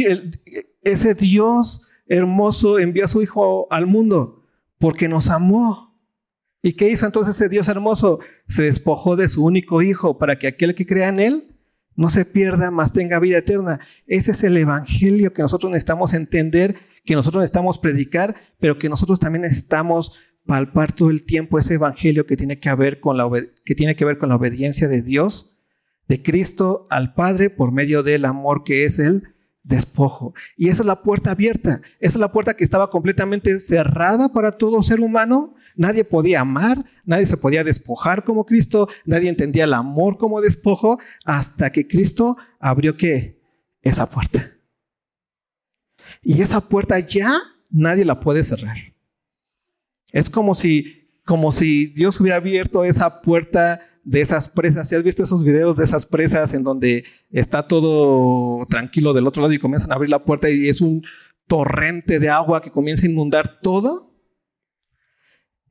[0.82, 4.46] ese Dios hermoso envió a su Hijo al mundo?
[4.80, 5.94] Porque nos amó.
[6.64, 8.20] ¿Y qué hizo entonces ese Dios hermoso?
[8.48, 11.53] Se despojó de su único Hijo para que aquel que crea en Él
[11.96, 13.80] no se pierda, más tenga vida eterna.
[14.08, 16.76] Ese es el Evangelio que nosotros necesitamos entender,
[17.06, 20.14] que nosotros necesitamos predicar, pero que nosotros también necesitamos
[20.46, 23.30] palpar todo el tiempo ese Evangelio que tiene que ver con la,
[23.66, 25.54] que tiene que ver con la obediencia de Dios
[26.08, 29.24] de Cristo al Padre por medio del amor que es el
[29.64, 30.34] despojo.
[30.58, 34.58] Y esa es la puerta abierta, esa es la puerta que estaba completamente cerrada para
[34.58, 35.56] todo ser humano.
[35.76, 41.00] Nadie podía amar, nadie se podía despojar como Cristo, nadie entendía el amor como despojo
[41.26, 43.42] hasta que Cristo abrió qué?
[43.82, 44.52] Esa puerta.
[46.22, 48.78] Y esa puerta ya nadie la puede cerrar.
[50.12, 54.88] Es como si, como si Dios hubiera abierto esa puerta de esas presas.
[54.88, 59.42] ¿Si has visto esos videos de esas presas en donde está todo tranquilo del otro
[59.42, 61.04] lado y comienzan a abrir la puerta y es un
[61.48, 64.13] torrente de agua que comienza a inundar todo?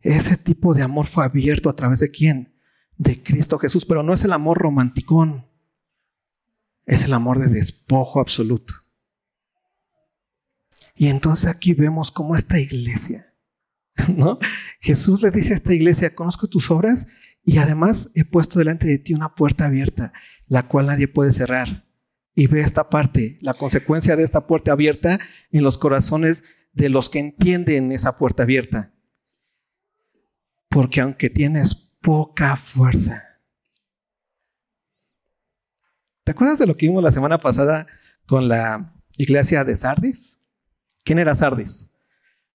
[0.03, 2.55] Ese tipo de amor fue abierto a través de quién?
[2.99, 5.47] De Cristo Jesús, pero no es el amor romanticón,
[6.87, 8.75] es el amor de despojo absoluto.
[10.95, 13.33] Y entonces aquí vemos cómo esta iglesia,
[14.17, 14.38] ¿no?
[14.81, 17.07] Jesús le dice a esta iglesia, conozco tus obras
[17.45, 20.12] y además he puesto delante de ti una puerta abierta,
[20.47, 21.87] la cual nadie puede cerrar.
[22.35, 25.19] Y ve esta parte, la consecuencia de esta puerta abierta
[25.51, 28.91] en los corazones de los que entienden esa puerta abierta.
[30.73, 33.23] Porque aunque tienes poca fuerza.
[36.25, 37.87] ¿Te acuerdas de lo que vimos la semana pasada
[38.27, 40.41] con la iglesia de Sardis?
[41.05, 41.91] ¿Quién era Sardis?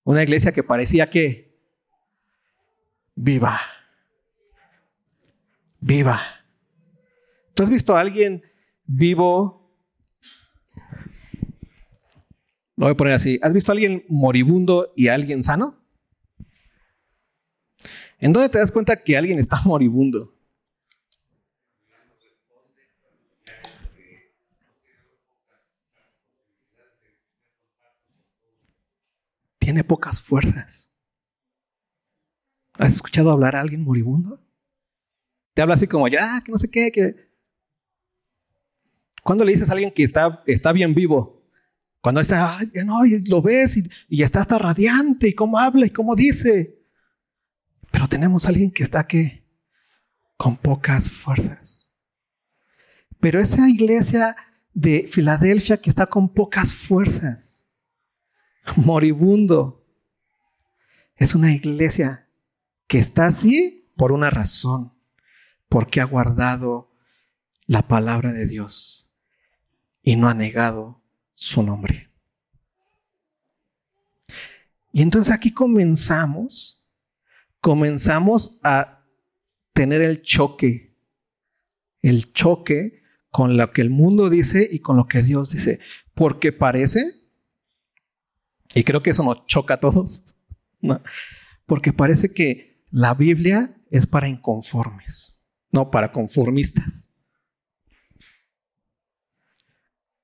[0.04, 1.58] Una iglesia que parecía que
[3.16, 3.60] viva
[5.80, 6.22] viva.
[7.54, 8.44] ¿Tú has visto a alguien
[8.86, 9.74] vivo?
[12.76, 13.40] Lo voy a poner así.
[13.42, 15.87] ¿Has visto a alguien moribundo y a alguien sano?
[18.20, 20.34] ¿En dónde te das cuenta que alguien está moribundo?
[29.60, 30.90] Tiene pocas fuerzas.
[32.74, 34.40] ¿Has escuchado hablar a alguien moribundo?
[35.58, 37.16] te habla así como, ya, que no sé qué, que...
[39.24, 41.42] ¿Cuándo le dices a alguien que está, está bien vivo?
[42.00, 45.90] Cuando está, no, y lo ves y, y, está hasta radiante y cómo habla y
[45.90, 46.77] cómo dice.
[47.98, 49.42] Pero tenemos a alguien que está aquí
[50.38, 51.90] con pocas fuerzas.
[53.20, 54.36] Pero esa iglesia
[54.72, 57.66] de Filadelfia que está con pocas fuerzas,
[58.76, 59.84] moribundo,
[61.16, 62.30] es una iglesia
[62.86, 64.94] que está así por una razón
[65.68, 66.94] porque ha guardado
[67.66, 69.12] la palabra de Dios
[70.04, 71.02] y no ha negado
[71.34, 72.12] su nombre.
[74.92, 76.77] Y entonces aquí comenzamos,
[77.62, 79.06] comenzamos a
[79.74, 80.96] tener el choque,
[82.02, 85.80] el choque con lo que el mundo dice y con lo que Dios dice,
[86.13, 87.22] porque parece,
[88.74, 90.24] y creo que eso nos choca a todos,
[91.65, 95.41] Porque parece que la Biblia es para inconformes,
[95.72, 97.10] no para conformistas.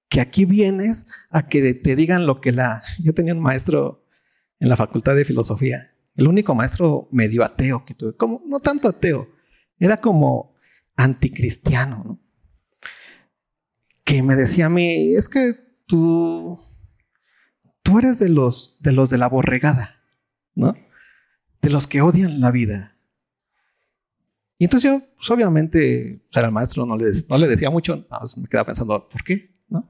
[0.07, 2.81] Que aquí vienes a que te digan lo que la...
[2.99, 4.05] Yo tenía un maestro
[4.59, 8.87] en la facultad de filosofía, el único maestro medio ateo que tuve, como no tanto
[8.87, 9.29] ateo,
[9.79, 10.55] era como
[10.95, 12.19] anticristiano, ¿no?
[14.03, 15.55] que me decía a mí, es que
[15.87, 16.59] tú,
[17.81, 20.01] tú eres de los, de los de la borregada,
[20.55, 20.75] ¿no?
[21.61, 22.97] De los que odian la vida.
[24.57, 28.05] Y entonces yo, pues obviamente, o sea, el maestro no le, no le decía mucho,
[28.37, 29.55] me quedaba pensando, ¿por qué?
[29.69, 29.89] ¿No?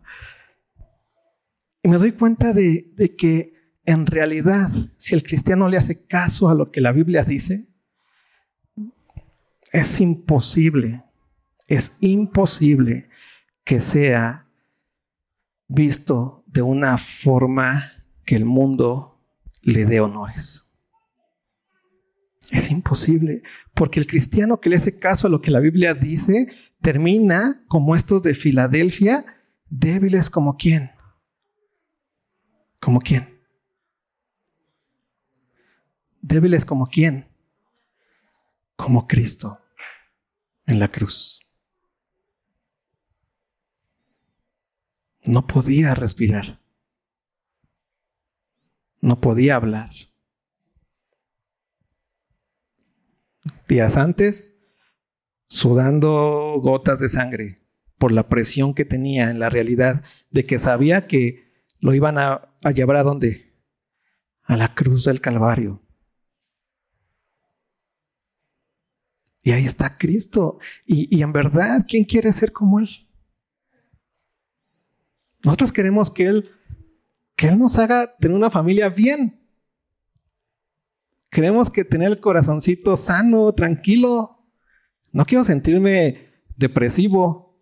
[1.82, 3.53] Y me doy cuenta de que
[3.86, 7.68] en realidad, si el cristiano le hace caso a lo que la Biblia dice,
[9.72, 11.04] es imposible,
[11.68, 13.10] es imposible
[13.64, 14.48] que sea
[15.68, 17.92] visto de una forma
[18.26, 19.20] que el mundo
[19.62, 20.72] le dé honores.
[22.52, 23.42] Es imposible,
[23.74, 26.48] porque el cristiano que le hace caso a lo que la Biblia dice
[26.82, 29.26] termina como estos de Filadelfia,
[29.70, 30.92] débiles como quién.
[32.80, 33.33] ¿Como quién?
[36.24, 37.28] Débiles como quién?
[38.78, 39.60] Como Cristo
[40.66, 41.42] en la cruz.
[45.26, 46.62] No podía respirar.
[49.02, 49.92] No podía hablar.
[53.68, 54.56] Días antes,
[55.48, 57.62] sudando gotas de sangre
[57.98, 62.54] por la presión que tenía en la realidad de que sabía que lo iban a,
[62.74, 63.54] llevar a dónde?
[64.44, 65.83] A la cruz del Calvario.
[69.44, 70.58] Y ahí está Cristo.
[70.86, 72.90] Y, en verdad, ¿quién quiere ser como Él?
[75.44, 76.50] Nosotros queremos que Él,
[77.36, 79.42] que Él nos haga tener una familia bien.
[81.30, 84.40] Queremos que tener el corazoncito sano, tranquilo.
[85.12, 87.60] No quiero sentirme depresivo.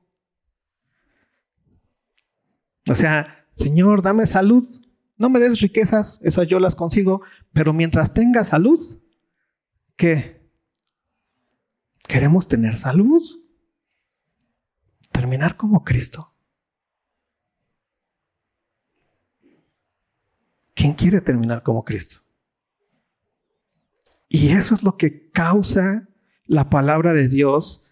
[2.87, 4.65] O sea, Señor, dame salud.
[5.17, 7.21] No me des riquezas, esas yo las consigo,
[7.53, 8.99] pero mientras tenga salud,
[9.95, 10.40] ¿qué?
[12.07, 13.21] Queremos tener salud.
[15.11, 16.33] Terminar como Cristo.
[20.73, 22.21] ¿Quién quiere terminar como Cristo?
[24.27, 26.07] Y eso es lo que causa
[26.45, 27.85] la palabra de Dios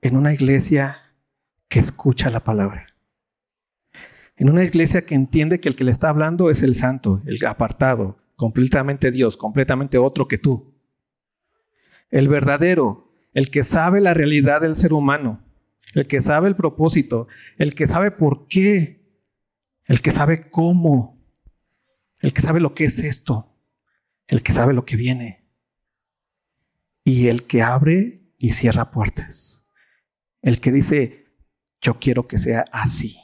[0.00, 0.98] en una iglesia
[1.68, 2.86] que escucha la palabra.
[4.36, 7.44] En una iglesia que entiende que el que le está hablando es el santo, el
[7.44, 10.69] apartado, completamente Dios, completamente otro que tú.
[12.10, 15.44] El verdadero, el que sabe la realidad del ser humano,
[15.94, 19.00] el que sabe el propósito, el que sabe por qué,
[19.86, 21.20] el que sabe cómo
[22.20, 23.56] el que sabe lo que es esto,
[24.28, 25.48] el que sabe lo que viene
[27.02, 29.64] y el que abre y cierra puertas,
[30.42, 31.26] el que dice,
[31.80, 33.18] yo quiero que sea así.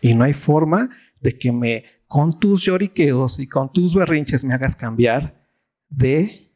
[0.00, 4.54] Y no hay forma de que me, con tus lloriqueos y con tus berrinches me
[4.54, 5.46] hagas cambiar
[5.88, 6.51] de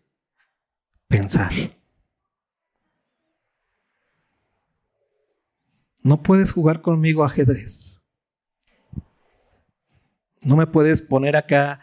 [1.08, 1.52] pensar.
[6.02, 8.00] No puedes jugar conmigo ajedrez.
[10.42, 11.80] No me puedes poner acá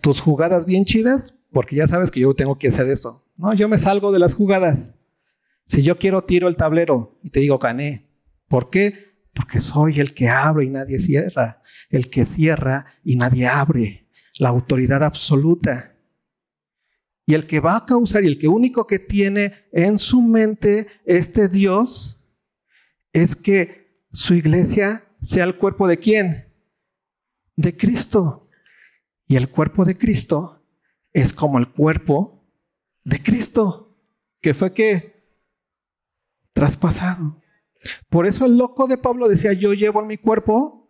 [0.00, 3.26] tus jugadas bien chidas, porque ya sabes que yo tengo que hacer eso.
[3.36, 4.96] No, yo me salgo de las jugadas.
[5.66, 8.08] Si yo quiero tiro el tablero y te digo gané.
[8.48, 9.14] ¿Por qué?
[9.32, 14.50] Porque soy el que abre y nadie cierra, el que cierra y nadie abre, la
[14.50, 15.93] autoridad absoluta.
[17.26, 20.88] Y el que va a causar y el que único que tiene en su mente
[21.04, 22.20] este Dios
[23.12, 26.54] es que su iglesia sea el cuerpo de quién?
[27.56, 28.48] de Cristo.
[29.26, 30.62] Y el cuerpo de Cristo
[31.12, 32.44] es como el cuerpo
[33.04, 33.96] de Cristo,
[34.40, 35.24] que fue que
[36.52, 37.40] traspasado.
[38.08, 40.88] Por eso el loco de Pablo decía, yo llevo en mi cuerpo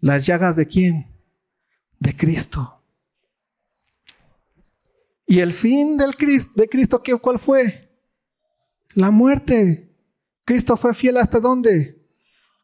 [0.00, 1.06] las llagas de quién?
[1.98, 2.83] De Cristo.
[5.34, 7.90] Y el fin del Cristo, de Cristo, ¿cuál fue?
[8.94, 9.92] La muerte.
[10.44, 12.06] Cristo fue fiel hasta dónde?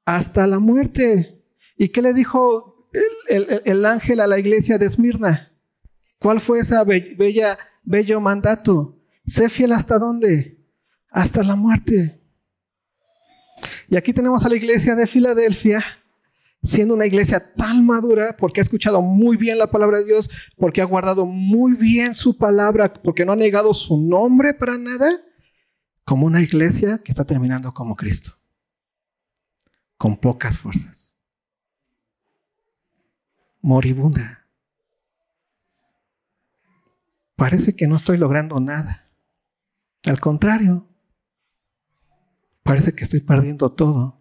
[0.05, 1.43] Hasta la muerte.
[1.77, 2.89] ¿Y qué le dijo
[3.27, 5.53] el, ángel a la iglesia de Esmirna?
[6.21, 9.01] ¿Cuál fue esa bella, bello mandato?
[9.27, 10.65] Sé fiel hasta dónde?
[11.11, 12.23] Hasta la muerte.
[13.89, 15.83] Y aquí tenemos a la iglesia de Filadelfia,
[16.63, 20.83] siendo una iglesia tan madura, porque ha escuchado muy bien la palabra de Dios, porque
[20.83, 25.11] ha guardado muy bien su palabra, porque no ha negado su nombre para nada,
[26.05, 28.33] como una iglesia que está terminando como Cristo,
[29.97, 31.11] con pocas fuerzas
[33.63, 34.39] moribunda.
[37.37, 39.11] parece que no estoy logrando nada.
[40.05, 40.87] Al contrario,
[42.63, 44.20] parece que estoy perdiendo todo.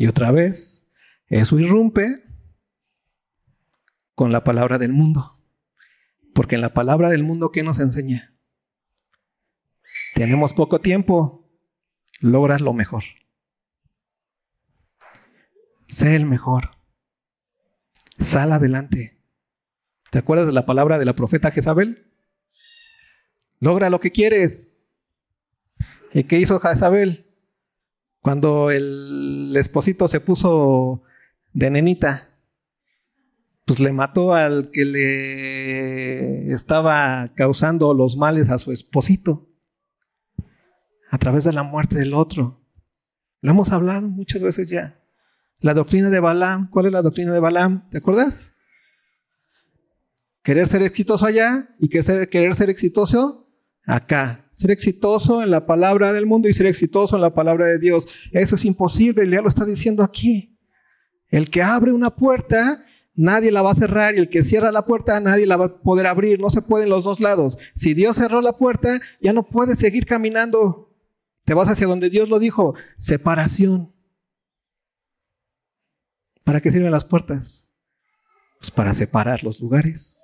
[0.00, 0.88] Y otra vez,
[1.26, 2.24] eso irrumpe
[4.14, 5.38] con la palabra del mundo.
[6.32, 8.34] Porque en la palabra del mundo, ¿qué nos enseña?
[10.14, 11.46] Tenemos poco tiempo,
[12.22, 13.04] logras lo mejor.
[15.86, 16.70] Sé el mejor.
[18.18, 19.22] Sal adelante.
[20.10, 22.10] ¿Te acuerdas de la palabra de la profeta Jezabel?
[23.58, 24.70] Logra lo que quieres.
[26.14, 27.29] ¿Y qué hizo Jezabel?
[28.20, 31.02] Cuando el esposito se puso
[31.52, 32.30] de nenita,
[33.64, 39.48] pues le mató al que le estaba causando los males a su esposito
[41.10, 42.60] a través de la muerte del otro.
[43.40, 45.00] Lo hemos hablado muchas veces ya.
[45.60, 47.88] La doctrina de Balaam, ¿cuál es la doctrina de Balaam?
[47.90, 48.52] ¿Te acuerdas?
[50.42, 53.49] Querer ser exitoso allá y querer ser exitoso
[53.86, 54.46] acá.
[54.50, 58.08] Ser exitoso en la palabra del mundo y ser exitoso en la palabra de Dios.
[58.32, 60.58] Eso es imposible, ya lo está diciendo aquí.
[61.28, 64.86] El que abre una puerta, nadie la va a cerrar y el que cierra la
[64.86, 66.40] puerta, nadie la va a poder abrir.
[66.40, 67.58] No se puede en los dos lados.
[67.74, 70.92] Si Dios cerró la puerta, ya no puedes seguir caminando.
[71.44, 73.92] Te vas hacia donde Dios lo dijo, separación.
[76.44, 77.68] ¿Para qué sirven las puertas?
[78.58, 80.18] Pues para separar los lugares.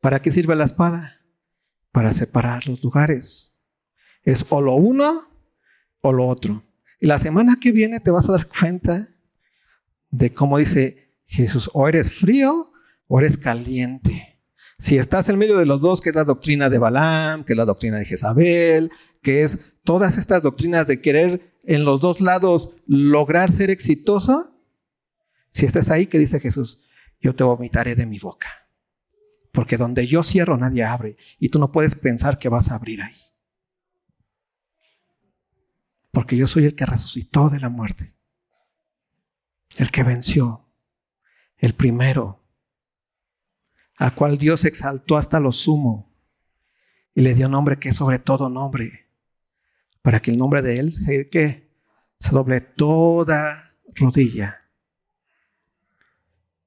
[0.00, 1.15] ¿Para qué sirve la espada?
[1.96, 3.54] Para separar los lugares.
[4.22, 5.30] Es o lo uno
[6.02, 6.62] o lo otro.
[7.00, 9.08] Y la semana que viene te vas a dar cuenta
[10.10, 12.70] de cómo dice Jesús, o eres frío
[13.08, 14.42] o eres caliente.
[14.76, 17.56] Si estás en medio de los dos, que es la doctrina de Balaam, que es
[17.56, 18.90] la doctrina de Jezabel,
[19.22, 24.50] que es todas estas doctrinas de querer en los dos lados lograr ser exitoso,
[25.50, 26.78] si estás ahí, que dice Jesús,
[27.22, 28.65] yo te vomitaré de mi boca.
[29.56, 33.00] Porque donde yo cierro nadie abre y tú no puedes pensar que vas a abrir
[33.00, 33.16] ahí.
[36.12, 38.12] Porque yo soy el que resucitó de la muerte,
[39.78, 40.68] el que venció,
[41.56, 42.44] el primero,
[43.96, 46.14] a cual Dios exaltó hasta lo sumo
[47.14, 49.08] y le dio nombre que es sobre todo nombre,
[50.02, 51.70] para que el nombre de Él se, que
[52.20, 54.60] se doble toda rodilla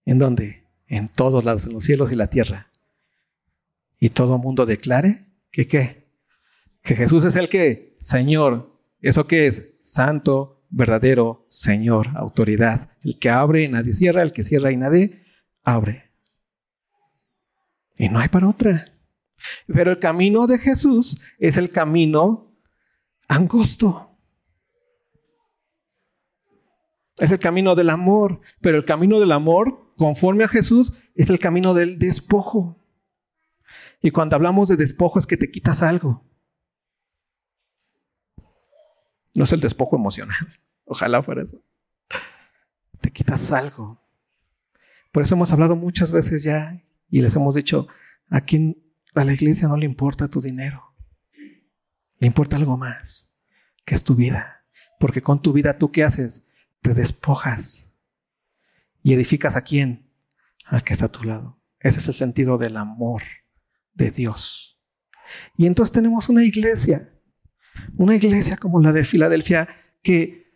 [0.09, 0.63] ¿En dónde?
[0.87, 2.68] En todos lados, en los cielos y la tierra.
[3.99, 6.09] Y todo mundo declare que qué?
[6.81, 8.79] Que Jesús es el que, Señor.
[9.01, 9.65] ¿Eso qué es?
[9.81, 12.91] Santo, verdadero, Señor, autoridad.
[13.03, 15.23] El que abre y nadie cierra, el que cierra y nadie
[15.63, 16.11] abre.
[17.97, 18.93] Y no hay para otra.
[19.67, 22.55] Pero el camino de Jesús es el camino
[23.27, 24.17] angosto.
[27.17, 31.39] Es el camino del amor, pero el camino del amor conforme a Jesús, es el
[31.39, 32.77] camino del despojo.
[34.01, 36.23] Y cuando hablamos de despojo es que te quitas algo.
[39.33, 40.59] No es el despojo emocional.
[40.85, 41.61] Ojalá fuera eso.
[42.99, 44.01] Te quitas algo.
[45.11, 47.87] Por eso hemos hablado muchas veces ya y les hemos dicho,
[48.29, 48.83] a quien
[49.15, 50.95] a la iglesia no le importa tu dinero.
[52.17, 53.33] Le importa algo más,
[53.85, 54.65] que es tu vida.
[54.99, 56.45] Porque con tu vida tú qué haces?
[56.81, 57.89] Te despojas
[59.01, 60.11] ¿Y edificas a quién?
[60.65, 61.59] Al que está a tu lado.
[61.79, 63.23] Ese es el sentido del amor
[63.99, 64.79] de Dios.
[65.57, 67.13] Y entonces tenemos una iglesia,
[67.97, 69.69] una iglesia como la de Filadelfia,
[70.01, 70.47] que,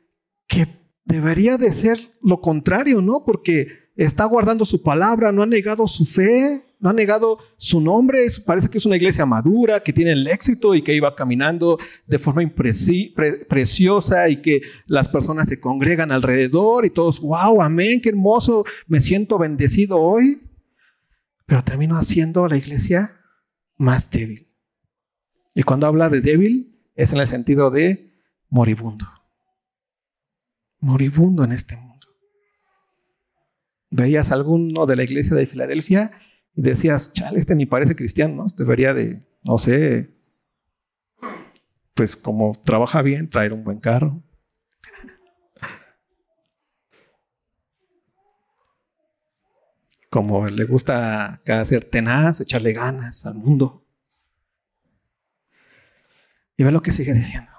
[0.47, 0.67] que
[1.05, 3.23] debería de ser lo contrario, ¿no?
[3.25, 8.25] Porque está guardando su palabra, no ha negado su fe, no ha negado su nombre,
[8.45, 11.77] parece que es una iglesia madura, que tiene el éxito y que iba caminando
[12.07, 12.41] de forma
[13.47, 18.99] preciosa y que las personas se congregan alrededor y todos, wow, amén, qué hermoso, me
[18.99, 20.41] siento bendecido hoy.
[21.45, 23.17] Pero termino haciendo la iglesia
[23.84, 24.47] más débil.
[25.53, 28.13] Y cuando habla de débil, es en el sentido de
[28.49, 29.05] moribundo.
[30.79, 32.07] Moribundo en este mundo.
[33.91, 36.11] Veías alguno de la iglesia de Filadelfia
[36.55, 38.45] y decías, chale, este ni parece cristiano, ¿no?
[38.57, 40.09] Debería de, no sé,
[41.93, 44.23] pues como trabaja bien, traer un buen carro.
[50.14, 53.84] Como le gusta ser tenaz, echarle ganas al mundo.
[56.55, 57.51] Y ve lo que sigue diciendo.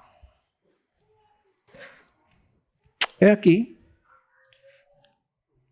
[3.19, 3.77] He aquí,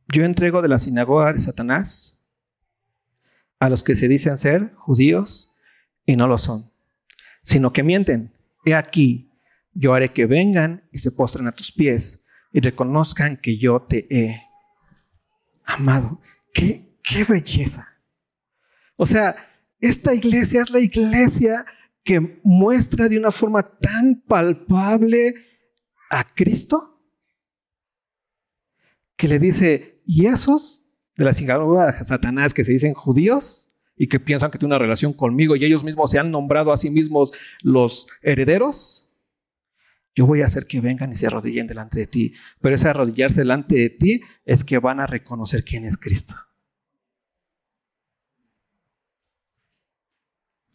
[0.09, 2.21] yo entrego de la sinagoga de Satanás
[3.61, 5.55] a los que se dicen ser judíos
[6.05, 6.69] y no lo son,
[7.43, 8.33] sino que mienten.
[8.65, 9.31] He aquí,
[9.73, 14.05] yo haré que vengan y se postren a tus pies y reconozcan que yo te
[14.13, 14.43] he
[15.63, 16.19] amado.
[16.53, 17.87] Qué, ¡Qué belleza!
[18.95, 19.35] O sea,
[19.79, 21.65] esta iglesia es la iglesia
[22.03, 25.35] que muestra de una forma tan palpable
[26.09, 27.01] a Cristo
[29.15, 30.85] que le dice, ¿y esos
[31.15, 34.79] de la sinagoga de Satanás que se dicen judíos y que piensan que tienen una
[34.79, 37.31] relación conmigo y ellos mismos se han nombrado a sí mismos
[37.61, 39.09] los herederos?
[40.15, 42.33] Yo voy a hacer que vengan y se arrodillen delante de ti.
[42.61, 46.35] Pero ese arrodillarse delante de ti es que van a reconocer quién es Cristo.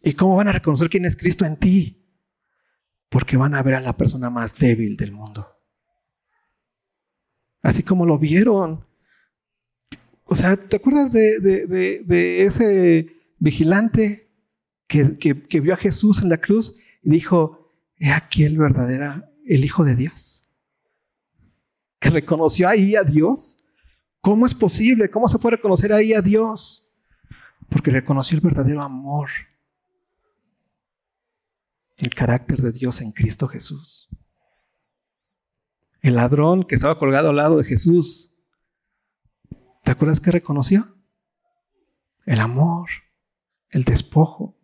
[0.03, 2.05] ¿Y cómo van a reconocer quién es Cristo en ti?
[3.09, 5.47] Porque van a ver a la persona más débil del mundo.
[7.62, 8.86] Así como lo vieron.
[10.24, 13.07] O sea, ¿te acuerdas de, ese
[13.39, 14.30] vigilante
[14.86, 17.58] que, que, vio a Jesús en la cruz y dijo,
[17.99, 20.44] he aquí el verdadero, el Hijo de Dios?
[21.99, 23.59] Que reconoció ahí a Dios.
[24.20, 25.11] ¿Cómo es posible?
[25.11, 26.88] ¿Cómo se puede reconocer ahí a Dios?
[27.68, 29.28] Porque reconoció el verdadero amor
[31.99, 34.09] el carácter de Dios en Cristo Jesús.
[36.01, 38.32] El ladrón que estaba colgado al lado de Jesús,
[39.82, 40.96] ¿te acuerdas que reconoció?
[42.24, 42.88] El amor,
[43.70, 44.57] el despojo.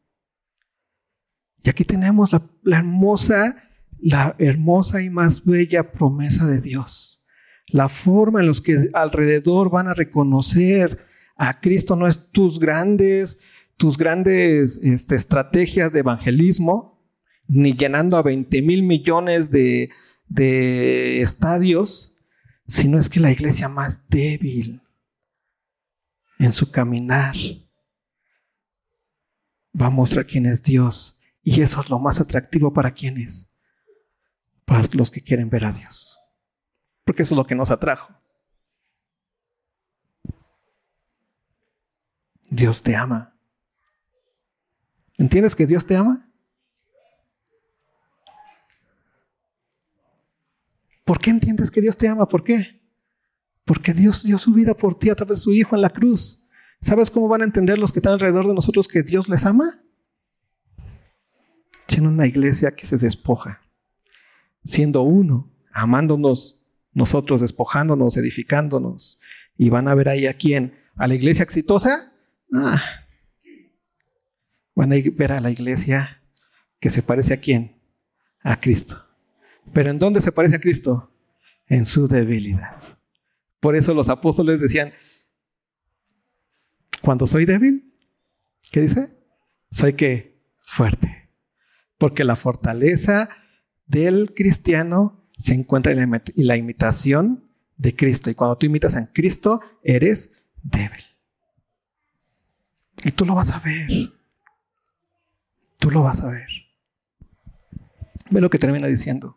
[1.65, 2.31] Y aquí tenemos
[2.63, 3.57] la, hermosa,
[3.99, 7.25] la hermosa y más bella promesa de Dios.
[7.69, 10.99] La forma en la que alrededor van a reconocer
[11.37, 13.41] a Cristo no es tus grandes,
[13.79, 17.03] tus grandes este, estrategias de evangelismo,
[17.49, 19.89] ni llenando a 20 mil millones de,
[20.29, 22.15] de estadios,
[22.67, 24.83] sino es que la iglesia más débil
[26.39, 27.35] en su caminar
[29.81, 31.14] va a mostrar quién es Dios.
[31.45, 33.53] Y eso es lo más atractivo para quienes,
[34.65, 36.19] para los que quieren ver a Dios.
[37.05, 38.15] Porque eso es lo que nos atrajo.
[42.49, 43.37] Dios te ama.
[45.19, 46.31] ¿Entiendes que Dios te ama?
[51.05, 52.27] ¿Por qué entiendes que Dios te ama?
[52.27, 52.81] ¿Por qué?
[53.67, 56.43] Porque Dios dio su vida por ti a través de su Hijo en la cruz.
[56.81, 59.84] ¿Sabes cómo van a entender los que están alrededor de nosotros que Dios les ama?
[61.87, 63.61] Siendo una iglesia que se despoja,
[64.63, 66.61] siendo uno, amándonos
[66.93, 69.21] nosotros, despojándonos, edificándonos.
[69.59, 72.13] Y van a ver ahí a quién, a la iglesia exitosa.
[72.53, 72.83] Ah.
[74.75, 76.23] Van a ver a la iglesia
[76.81, 77.77] que se parece a quién,
[78.43, 79.05] a Cristo.
[79.73, 81.11] Pero ¿en dónde se parece a Cristo?
[81.67, 82.81] En su debilidad.
[83.61, 84.93] Por eso los apóstoles decían,
[87.01, 87.95] cuando soy débil,
[88.71, 89.11] ¿qué dice?
[89.71, 91.14] Soy que fuerte.
[91.99, 93.29] Porque la fortaleza
[93.87, 98.31] del cristiano se encuentra en la imitación de Cristo.
[98.31, 100.33] Y cuando tú imitas a Cristo, eres
[100.63, 101.05] débil.
[103.05, 103.89] Y tú lo vas a ver.
[105.79, 106.49] Tú lo vas a ver.
[108.31, 109.37] Ve lo que termina diciendo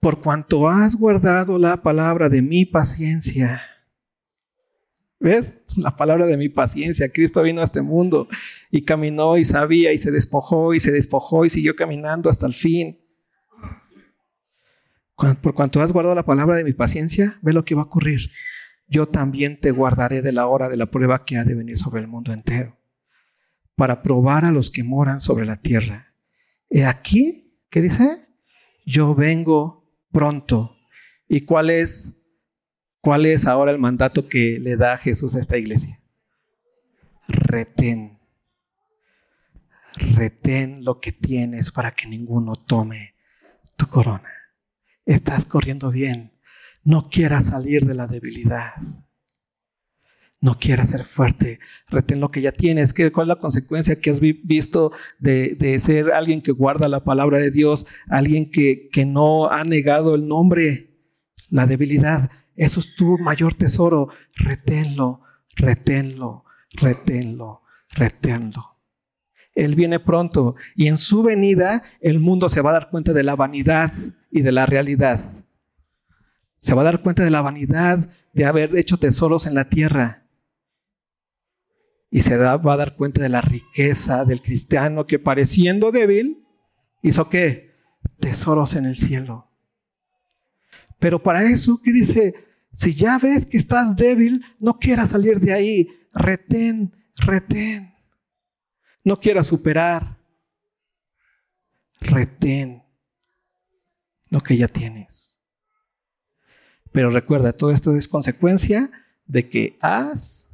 [0.00, 3.60] por cuanto has guardado la palabra de mi paciencia.
[5.20, 5.52] ¿Ves?
[5.76, 7.12] La palabra de mi paciencia.
[7.12, 8.26] Cristo vino a este mundo
[8.70, 12.54] y caminó y sabía y se despojó y se despojó y siguió caminando hasta el
[12.54, 12.98] fin.
[15.42, 18.30] Por cuanto has guardado la palabra de mi paciencia, ve lo que va a ocurrir.
[18.88, 22.00] Yo también te guardaré de la hora de la prueba que ha de venir sobre
[22.00, 22.78] el mundo entero,
[23.76, 26.14] para probar a los que moran sobre la tierra.
[26.70, 28.26] He aquí, ¿qué dice?
[28.86, 30.76] Yo vengo pronto.
[31.28, 32.19] ¿Y cuál es,
[33.00, 36.00] cuál es ahora el mandato que le da Jesús a esta iglesia?
[37.28, 38.18] Retén.
[39.94, 43.14] Retén lo que tienes para que ninguno tome
[43.76, 44.30] tu corona.
[45.04, 46.32] Estás corriendo bien.
[46.84, 48.74] No quieras salir de la debilidad.
[50.42, 52.94] No quieras ser fuerte, retén lo que ya tienes.
[52.94, 57.36] ¿Qué, ¿Cuál es la consecuencia que has visto de, ser alguien que guarda la palabra
[57.36, 60.96] de Dios, alguien que, que no ha negado el nombre,
[61.50, 62.30] la debilidad?
[62.60, 64.10] Eso es tu mayor tesoro.
[64.36, 65.22] Reténlo,
[65.56, 67.62] reténlo, reténlo,
[67.94, 68.76] reténlo.
[69.54, 73.24] Él viene pronto y en su venida el mundo se va a dar cuenta de
[73.24, 73.94] la vanidad
[74.30, 75.22] y de la realidad.
[76.58, 80.26] Se va a dar cuenta de la vanidad de haber hecho tesoros en la tierra
[82.10, 86.44] y se va a dar cuenta de la riqueza del cristiano que pareciendo débil,
[87.02, 87.70] hizo qué?
[88.18, 89.48] Tesoros en el cielo.
[90.98, 92.49] Pero para eso, ¿qué dice?
[92.72, 95.88] Si ya ves que estás débil, no quieras salir de ahí.
[96.12, 97.94] Retén, retén.
[99.02, 100.18] No quieras superar.
[102.00, 102.82] Retén
[104.28, 105.40] lo que ya tienes.
[106.92, 108.90] Pero recuerda, todo esto es consecuencia
[109.26, 110.48] de que has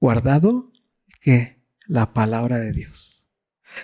[0.00, 0.72] guardado
[1.20, 3.26] que la palabra de Dios.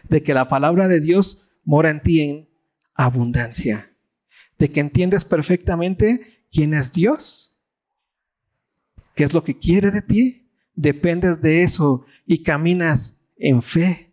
[0.08, 2.48] De que la palabra de Dios mora en ti en
[2.94, 3.92] abundancia.
[4.58, 7.52] De que entiendes perfectamente quién es Dios,
[9.16, 14.12] qué es lo que quiere de ti, dependes de eso y caminas en fe.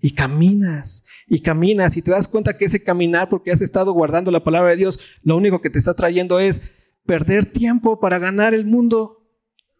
[0.00, 4.30] Y caminas, y caminas, y te das cuenta que ese caminar, porque has estado guardando
[4.30, 6.62] la palabra de Dios, lo único que te está trayendo es
[7.04, 9.26] perder tiempo para ganar el mundo.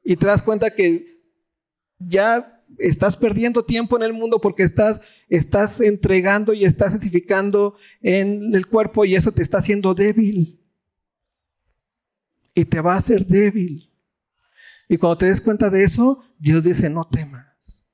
[0.03, 1.22] Y te das cuenta que
[1.99, 8.55] ya estás perdiendo tiempo en el mundo porque estás, estás entregando y estás edificando en
[8.55, 10.61] el cuerpo y eso te está haciendo débil.
[12.55, 13.93] Y te va a hacer débil.
[14.89, 17.85] Y cuando te des cuenta de eso, Dios dice, no temas.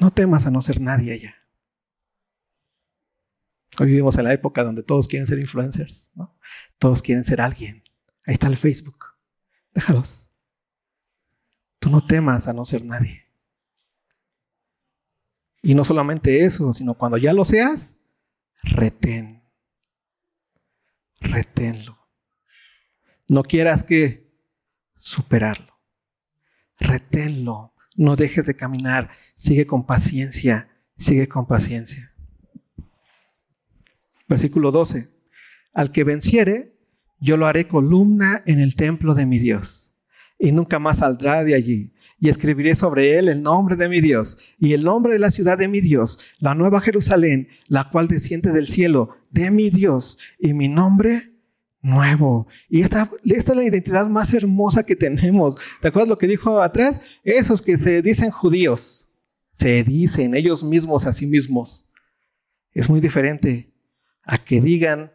[0.00, 1.34] No temas a no ser nadie allá.
[3.78, 6.10] Hoy vivimos en la época donde todos quieren ser influencers.
[6.78, 7.84] Todos quieren ser alguien.
[8.24, 9.04] Ahí está el Facebook.
[9.72, 10.28] Déjalos.
[11.78, 13.27] Tú no temas a no ser nadie.
[15.62, 17.96] Y no solamente eso, sino cuando ya lo seas,
[18.62, 19.42] retén.
[21.20, 21.98] Reténlo.
[23.26, 24.30] No quieras que
[24.98, 25.74] superarlo.
[26.78, 27.74] Reténlo.
[27.96, 29.10] No dejes de caminar.
[29.34, 30.68] Sigue con paciencia.
[30.96, 32.12] Sigue con paciencia.
[34.28, 35.10] Versículo 12.
[35.72, 36.78] Al que venciere,
[37.20, 39.87] yo lo haré columna en el templo de mi Dios,
[40.38, 41.92] y nunca más saldrá de allí.
[42.20, 45.58] Y escribiré sobre él el nombre de mi Dios y el nombre de la ciudad
[45.58, 50.54] de mi Dios, la nueva Jerusalén, la cual desciende del cielo de mi Dios, y
[50.54, 51.32] mi nombre
[51.82, 52.46] nuevo.
[52.68, 55.56] Y esta, esta es la identidad más hermosa que tenemos.
[55.80, 57.00] ¿Te acuerdas lo que dijo atrás?
[57.24, 59.08] Esos que se dicen judíos,
[59.52, 61.88] se dicen ellos mismos a sí mismos.
[62.72, 63.72] Es muy diferente
[64.22, 65.12] a que digan,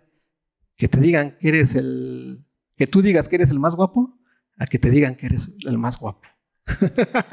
[0.75, 2.43] que te digan que eres el,
[2.75, 4.19] que tú digas que eres el más guapo,
[4.57, 6.27] a que te digan que eres el más guapo.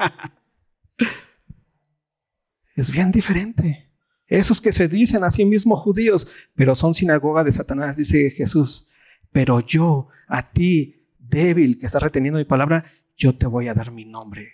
[2.75, 3.89] es bien diferente.
[4.27, 8.89] Esos que se dicen a sí mismos judíos, pero son sinagoga de Satanás, dice Jesús.
[9.31, 12.85] Pero yo, a ti, débil, que estás reteniendo mi palabra,
[13.17, 14.53] yo te voy a dar mi nombre.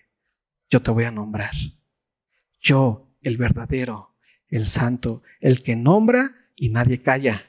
[0.70, 1.53] Yo te voy a nombrar.
[2.59, 4.15] Yo, el verdadero,
[4.49, 7.43] el santo, el que nombra y nadie calla.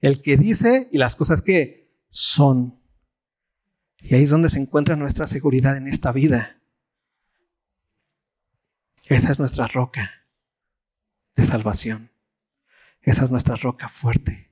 [0.00, 2.79] El que dice y las cosas que son.
[4.02, 6.58] Y ahí es donde se encuentra nuestra seguridad en esta vida.
[9.06, 10.24] Esa es nuestra roca
[11.36, 12.10] de salvación.
[13.02, 14.50] Esa es nuestra roca fuerte.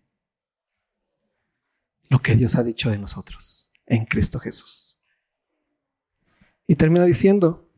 [2.08, 4.98] Lo que Dios ha dicho de nosotros en Cristo Jesús.
[6.66, 7.70] Y termina diciendo,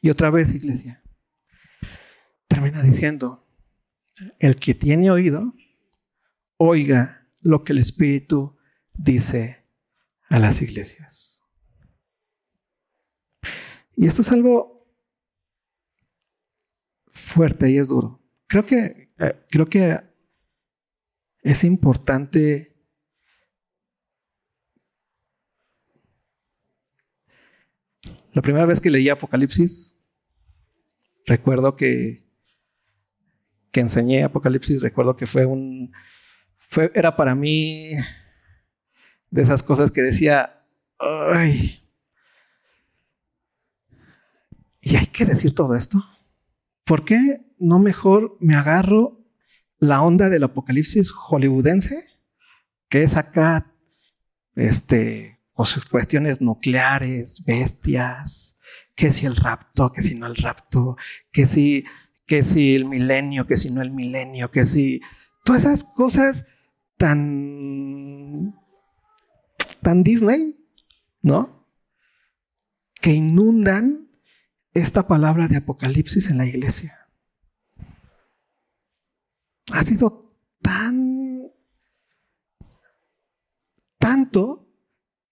[0.00, 1.02] y otra vez iglesia,
[2.46, 3.46] termina diciendo,
[4.38, 5.54] el que tiene oído,
[6.56, 8.56] oiga lo que el Espíritu
[8.92, 9.59] dice
[10.30, 11.42] a las iglesias.
[13.94, 14.88] Y esto es algo
[17.08, 18.22] fuerte y es duro.
[18.46, 20.00] Creo que, eh, creo que
[21.42, 22.70] es importante
[28.32, 29.98] La primera vez que leí Apocalipsis,
[31.26, 32.30] recuerdo que
[33.72, 35.92] que enseñé Apocalipsis, recuerdo que fue un,
[36.56, 37.92] fue, era para mí
[39.30, 40.64] de esas cosas que decía,
[40.98, 41.82] ay,
[44.80, 46.04] ¿y hay que decir todo esto?
[46.84, 49.20] ¿Por qué no mejor me agarro
[49.78, 52.06] la onda del Apocalipsis hollywoodense,
[52.88, 53.72] que es acá,
[54.56, 55.40] este,
[55.90, 58.56] cuestiones nucleares, bestias,
[58.94, 60.96] que si el rapto, que si no el rapto,
[61.32, 61.84] que si
[62.30, 65.00] que si el milenio, que si no el milenio, que si
[65.42, 66.46] todas esas cosas
[66.96, 68.54] tan
[69.80, 70.56] tan Disney,
[71.22, 71.66] ¿no?
[73.00, 74.08] Que inundan
[74.72, 76.96] esta palabra de Apocalipsis en la iglesia.
[79.72, 81.50] Ha sido tan
[83.98, 84.68] tanto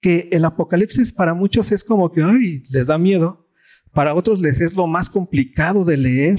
[0.01, 3.49] que el Apocalipsis para muchos es como que, ay, les da miedo.
[3.92, 6.38] Para otros les es lo más complicado de leer.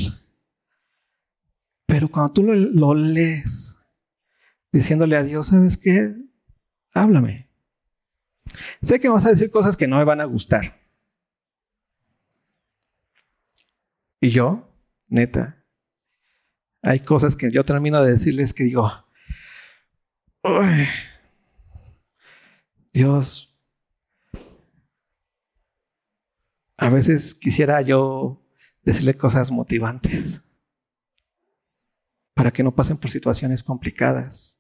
[1.86, 3.76] Pero cuando tú lo, lees
[4.72, 6.16] diciéndole a Dios, ¿sabes qué?
[6.94, 7.49] Háblame.
[8.82, 10.80] Sé que vas a decir cosas que no me van a gustar.
[14.22, 14.70] Y yo,
[15.08, 15.64] neta,
[16.82, 18.92] hay cosas que yo termino de decirles que digo,
[22.94, 23.58] Dios,
[26.78, 28.42] a veces quisiera yo
[28.84, 30.42] decirle cosas motivantes
[32.34, 34.60] para que no pasen por situaciones complicadas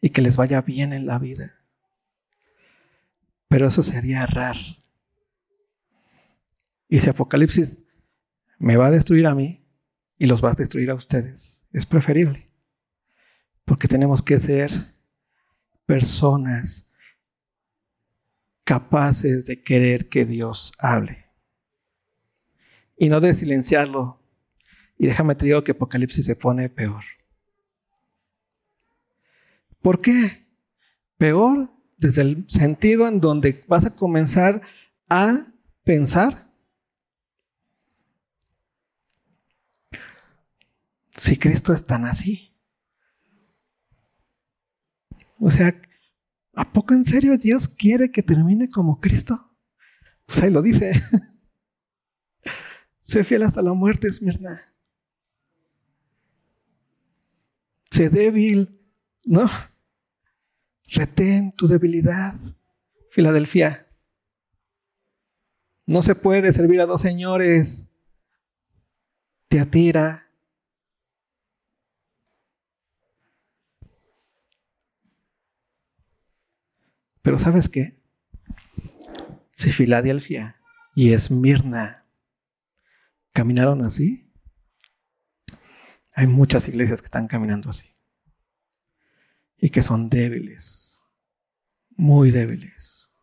[0.00, 1.59] y que les vaya bien en la vida.
[3.50, 4.56] Pero eso sería errar.
[6.88, 7.84] Y si Apocalipsis
[8.60, 9.66] me va a destruir a mí
[10.18, 12.48] y los va a destruir a ustedes, es preferible.
[13.64, 14.70] Porque tenemos que ser
[15.84, 16.92] personas
[18.62, 21.26] capaces de querer que Dios hable.
[22.96, 24.22] Y no de silenciarlo.
[24.96, 27.02] Y déjame te digo que Apocalipsis se pone peor.
[29.82, 30.46] ¿Por qué?
[31.18, 34.62] Peor desde el sentido en donde vas a comenzar
[35.08, 35.46] a
[35.84, 36.50] pensar
[41.16, 42.56] si Cristo es tan así.
[45.38, 45.78] O sea,
[46.54, 49.54] ¿a poco en serio Dios quiere que termine como Cristo?
[50.24, 50.92] Pues ahí lo dice.
[53.02, 54.62] sé fiel hasta la muerte, Esmirna.
[57.90, 58.80] Sé débil,
[59.24, 59.50] ¿no?
[60.92, 62.34] Retén tu debilidad,
[63.12, 63.86] Filadelfia.
[65.86, 67.88] No se puede servir a dos señores.
[69.48, 70.28] Te atira.
[77.22, 78.00] Pero ¿sabes qué?
[79.52, 80.60] Si Filadelfia
[80.96, 82.04] y Esmirna
[83.32, 84.32] caminaron así,
[86.12, 87.99] hay muchas iglesias que están caminando así
[89.60, 91.02] y que son débiles,
[91.96, 93.14] muy débiles,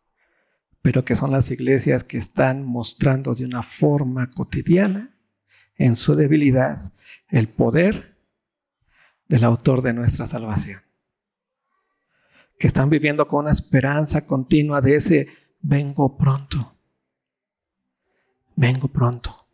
[0.80, 5.14] pero que son las iglesias que están mostrando de una forma cotidiana,
[5.76, 6.92] en su debilidad,
[7.28, 8.16] el poder
[9.28, 10.82] del autor de nuestra salvación.
[12.58, 15.28] Que están viviendo con una esperanza continua de ese
[15.60, 16.76] vengo pronto.
[18.56, 19.46] Vengo pronto.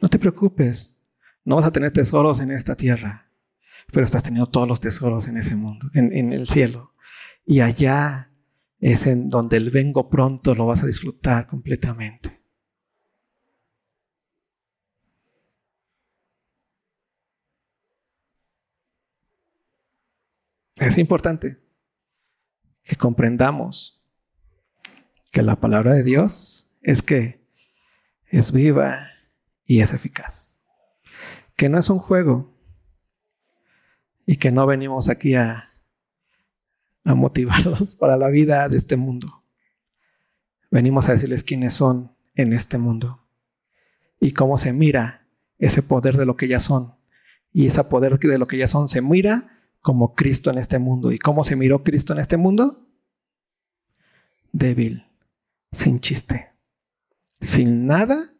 [0.00, 0.96] No te preocupes,
[1.44, 3.27] no vas a tener tesoros en esta tierra
[3.92, 6.92] pero estás teniendo todos los tesoros en ese mundo, en, el cielo.
[7.44, 8.30] Y allá
[8.78, 12.38] es en donde el vengo pronto lo vas a disfrutar completamente.
[20.76, 21.58] Es importante
[22.84, 24.04] que comprendamos
[25.32, 27.44] que la palabra de Dios es que
[28.26, 29.08] es viva
[29.64, 30.60] y es eficaz.
[31.56, 32.57] Que no es un juego,
[34.28, 35.72] y que no venimos aquí a,
[37.02, 39.42] motivarlos para la vida de este mundo.
[40.70, 43.24] Venimos a decirles quiénes son en este mundo
[44.20, 45.26] y cómo se mira
[45.56, 46.94] ese poder de lo que ya son.
[47.54, 51.10] Y ese poder de lo que ya son se mira como Cristo en este mundo.
[51.10, 52.86] ¿Y cómo se miró Cristo en este mundo?
[54.52, 55.06] Débil,
[55.72, 56.50] sin chiste,
[57.40, 58.34] sin nada,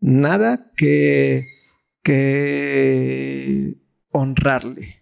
[0.00, 1.46] nada que,
[2.02, 3.76] que
[4.12, 4.99] honrarle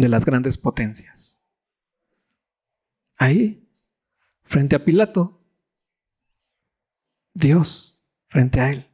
[0.00, 1.40] de las grandes potencias.
[3.16, 3.68] Ahí,
[4.42, 5.44] frente a Pilato,
[7.34, 8.86] Dios frente a él.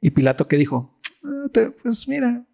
[0.00, 1.48] Y Pilato que dijo, ah,
[1.82, 2.46] pues mira,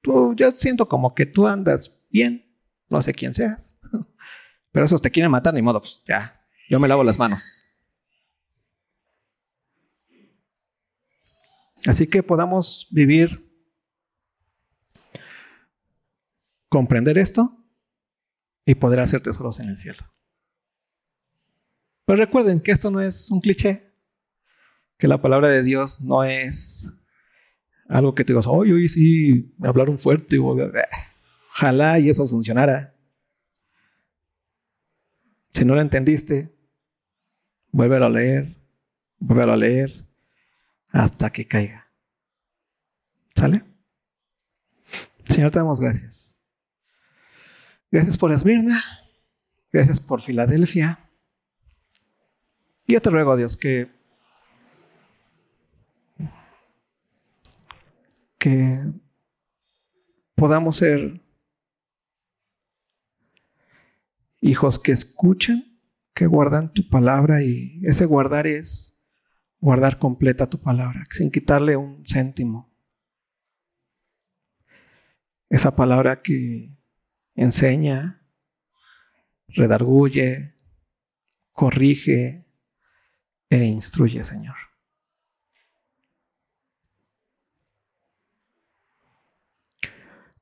[0.00, 2.52] tú, yo siento como que tú andas bien,
[2.88, 3.78] no sé quién seas,
[4.72, 7.62] pero esos te quieren matar, ni modo, pues ya, yo me lavo las manos.
[11.86, 13.45] Así que podamos vivir
[16.68, 17.64] comprender esto
[18.64, 20.04] y poder hacer tesoros en el cielo.
[22.04, 23.92] Pero recuerden que esto no es un cliché,
[24.98, 26.90] que la palabra de Dios no es
[27.88, 32.94] algo que te digas, oye, hoy sí, me hablaron fuerte, ojalá y eso funcionara.
[35.52, 36.54] Si no lo entendiste,
[37.70, 38.56] vuélvelo a leer,
[39.18, 40.06] vuélvelo a leer
[40.88, 41.84] hasta que caiga.
[43.34, 43.62] ¿Sale?
[45.24, 46.25] Señor, te damos gracias.
[47.96, 48.78] Gracias por Esmirna.
[49.72, 50.98] Gracias por Filadelfia.
[52.86, 53.90] Y yo te ruego, Dios, que,
[58.38, 58.84] que
[60.34, 61.22] podamos ser
[64.42, 65.80] hijos que escuchan,
[66.12, 69.02] que guardan tu palabra y ese guardar es
[69.58, 72.70] guardar completa tu palabra, sin quitarle un céntimo.
[75.48, 76.75] Esa palabra que
[77.36, 78.26] enseña,
[79.48, 80.54] redarguye,
[81.52, 82.46] corrige
[83.48, 84.56] e instruye, Señor.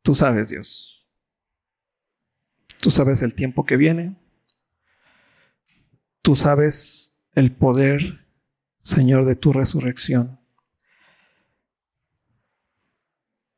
[0.02, 1.06] Tú sabes, Dios.
[2.80, 4.16] Tú sabes el tiempo que viene.
[6.20, 8.26] Tú sabes el poder,
[8.80, 10.40] Señor, de tu resurrección.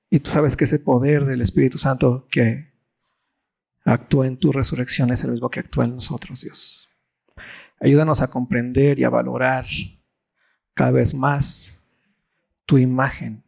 [0.09, 2.76] Y tú sabes que ese poder del Espíritu Santo que
[3.87, 6.89] actúa en tu resurrección es el mismo que actúa en nosotros, Dios.
[7.81, 9.65] Ayúdanos a comprender y a valorar
[10.75, 11.81] cada vez más
[12.65, 13.45] tu imagen,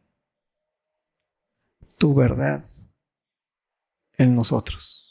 [1.98, 2.64] tu verdad
[4.16, 5.07] en nosotros.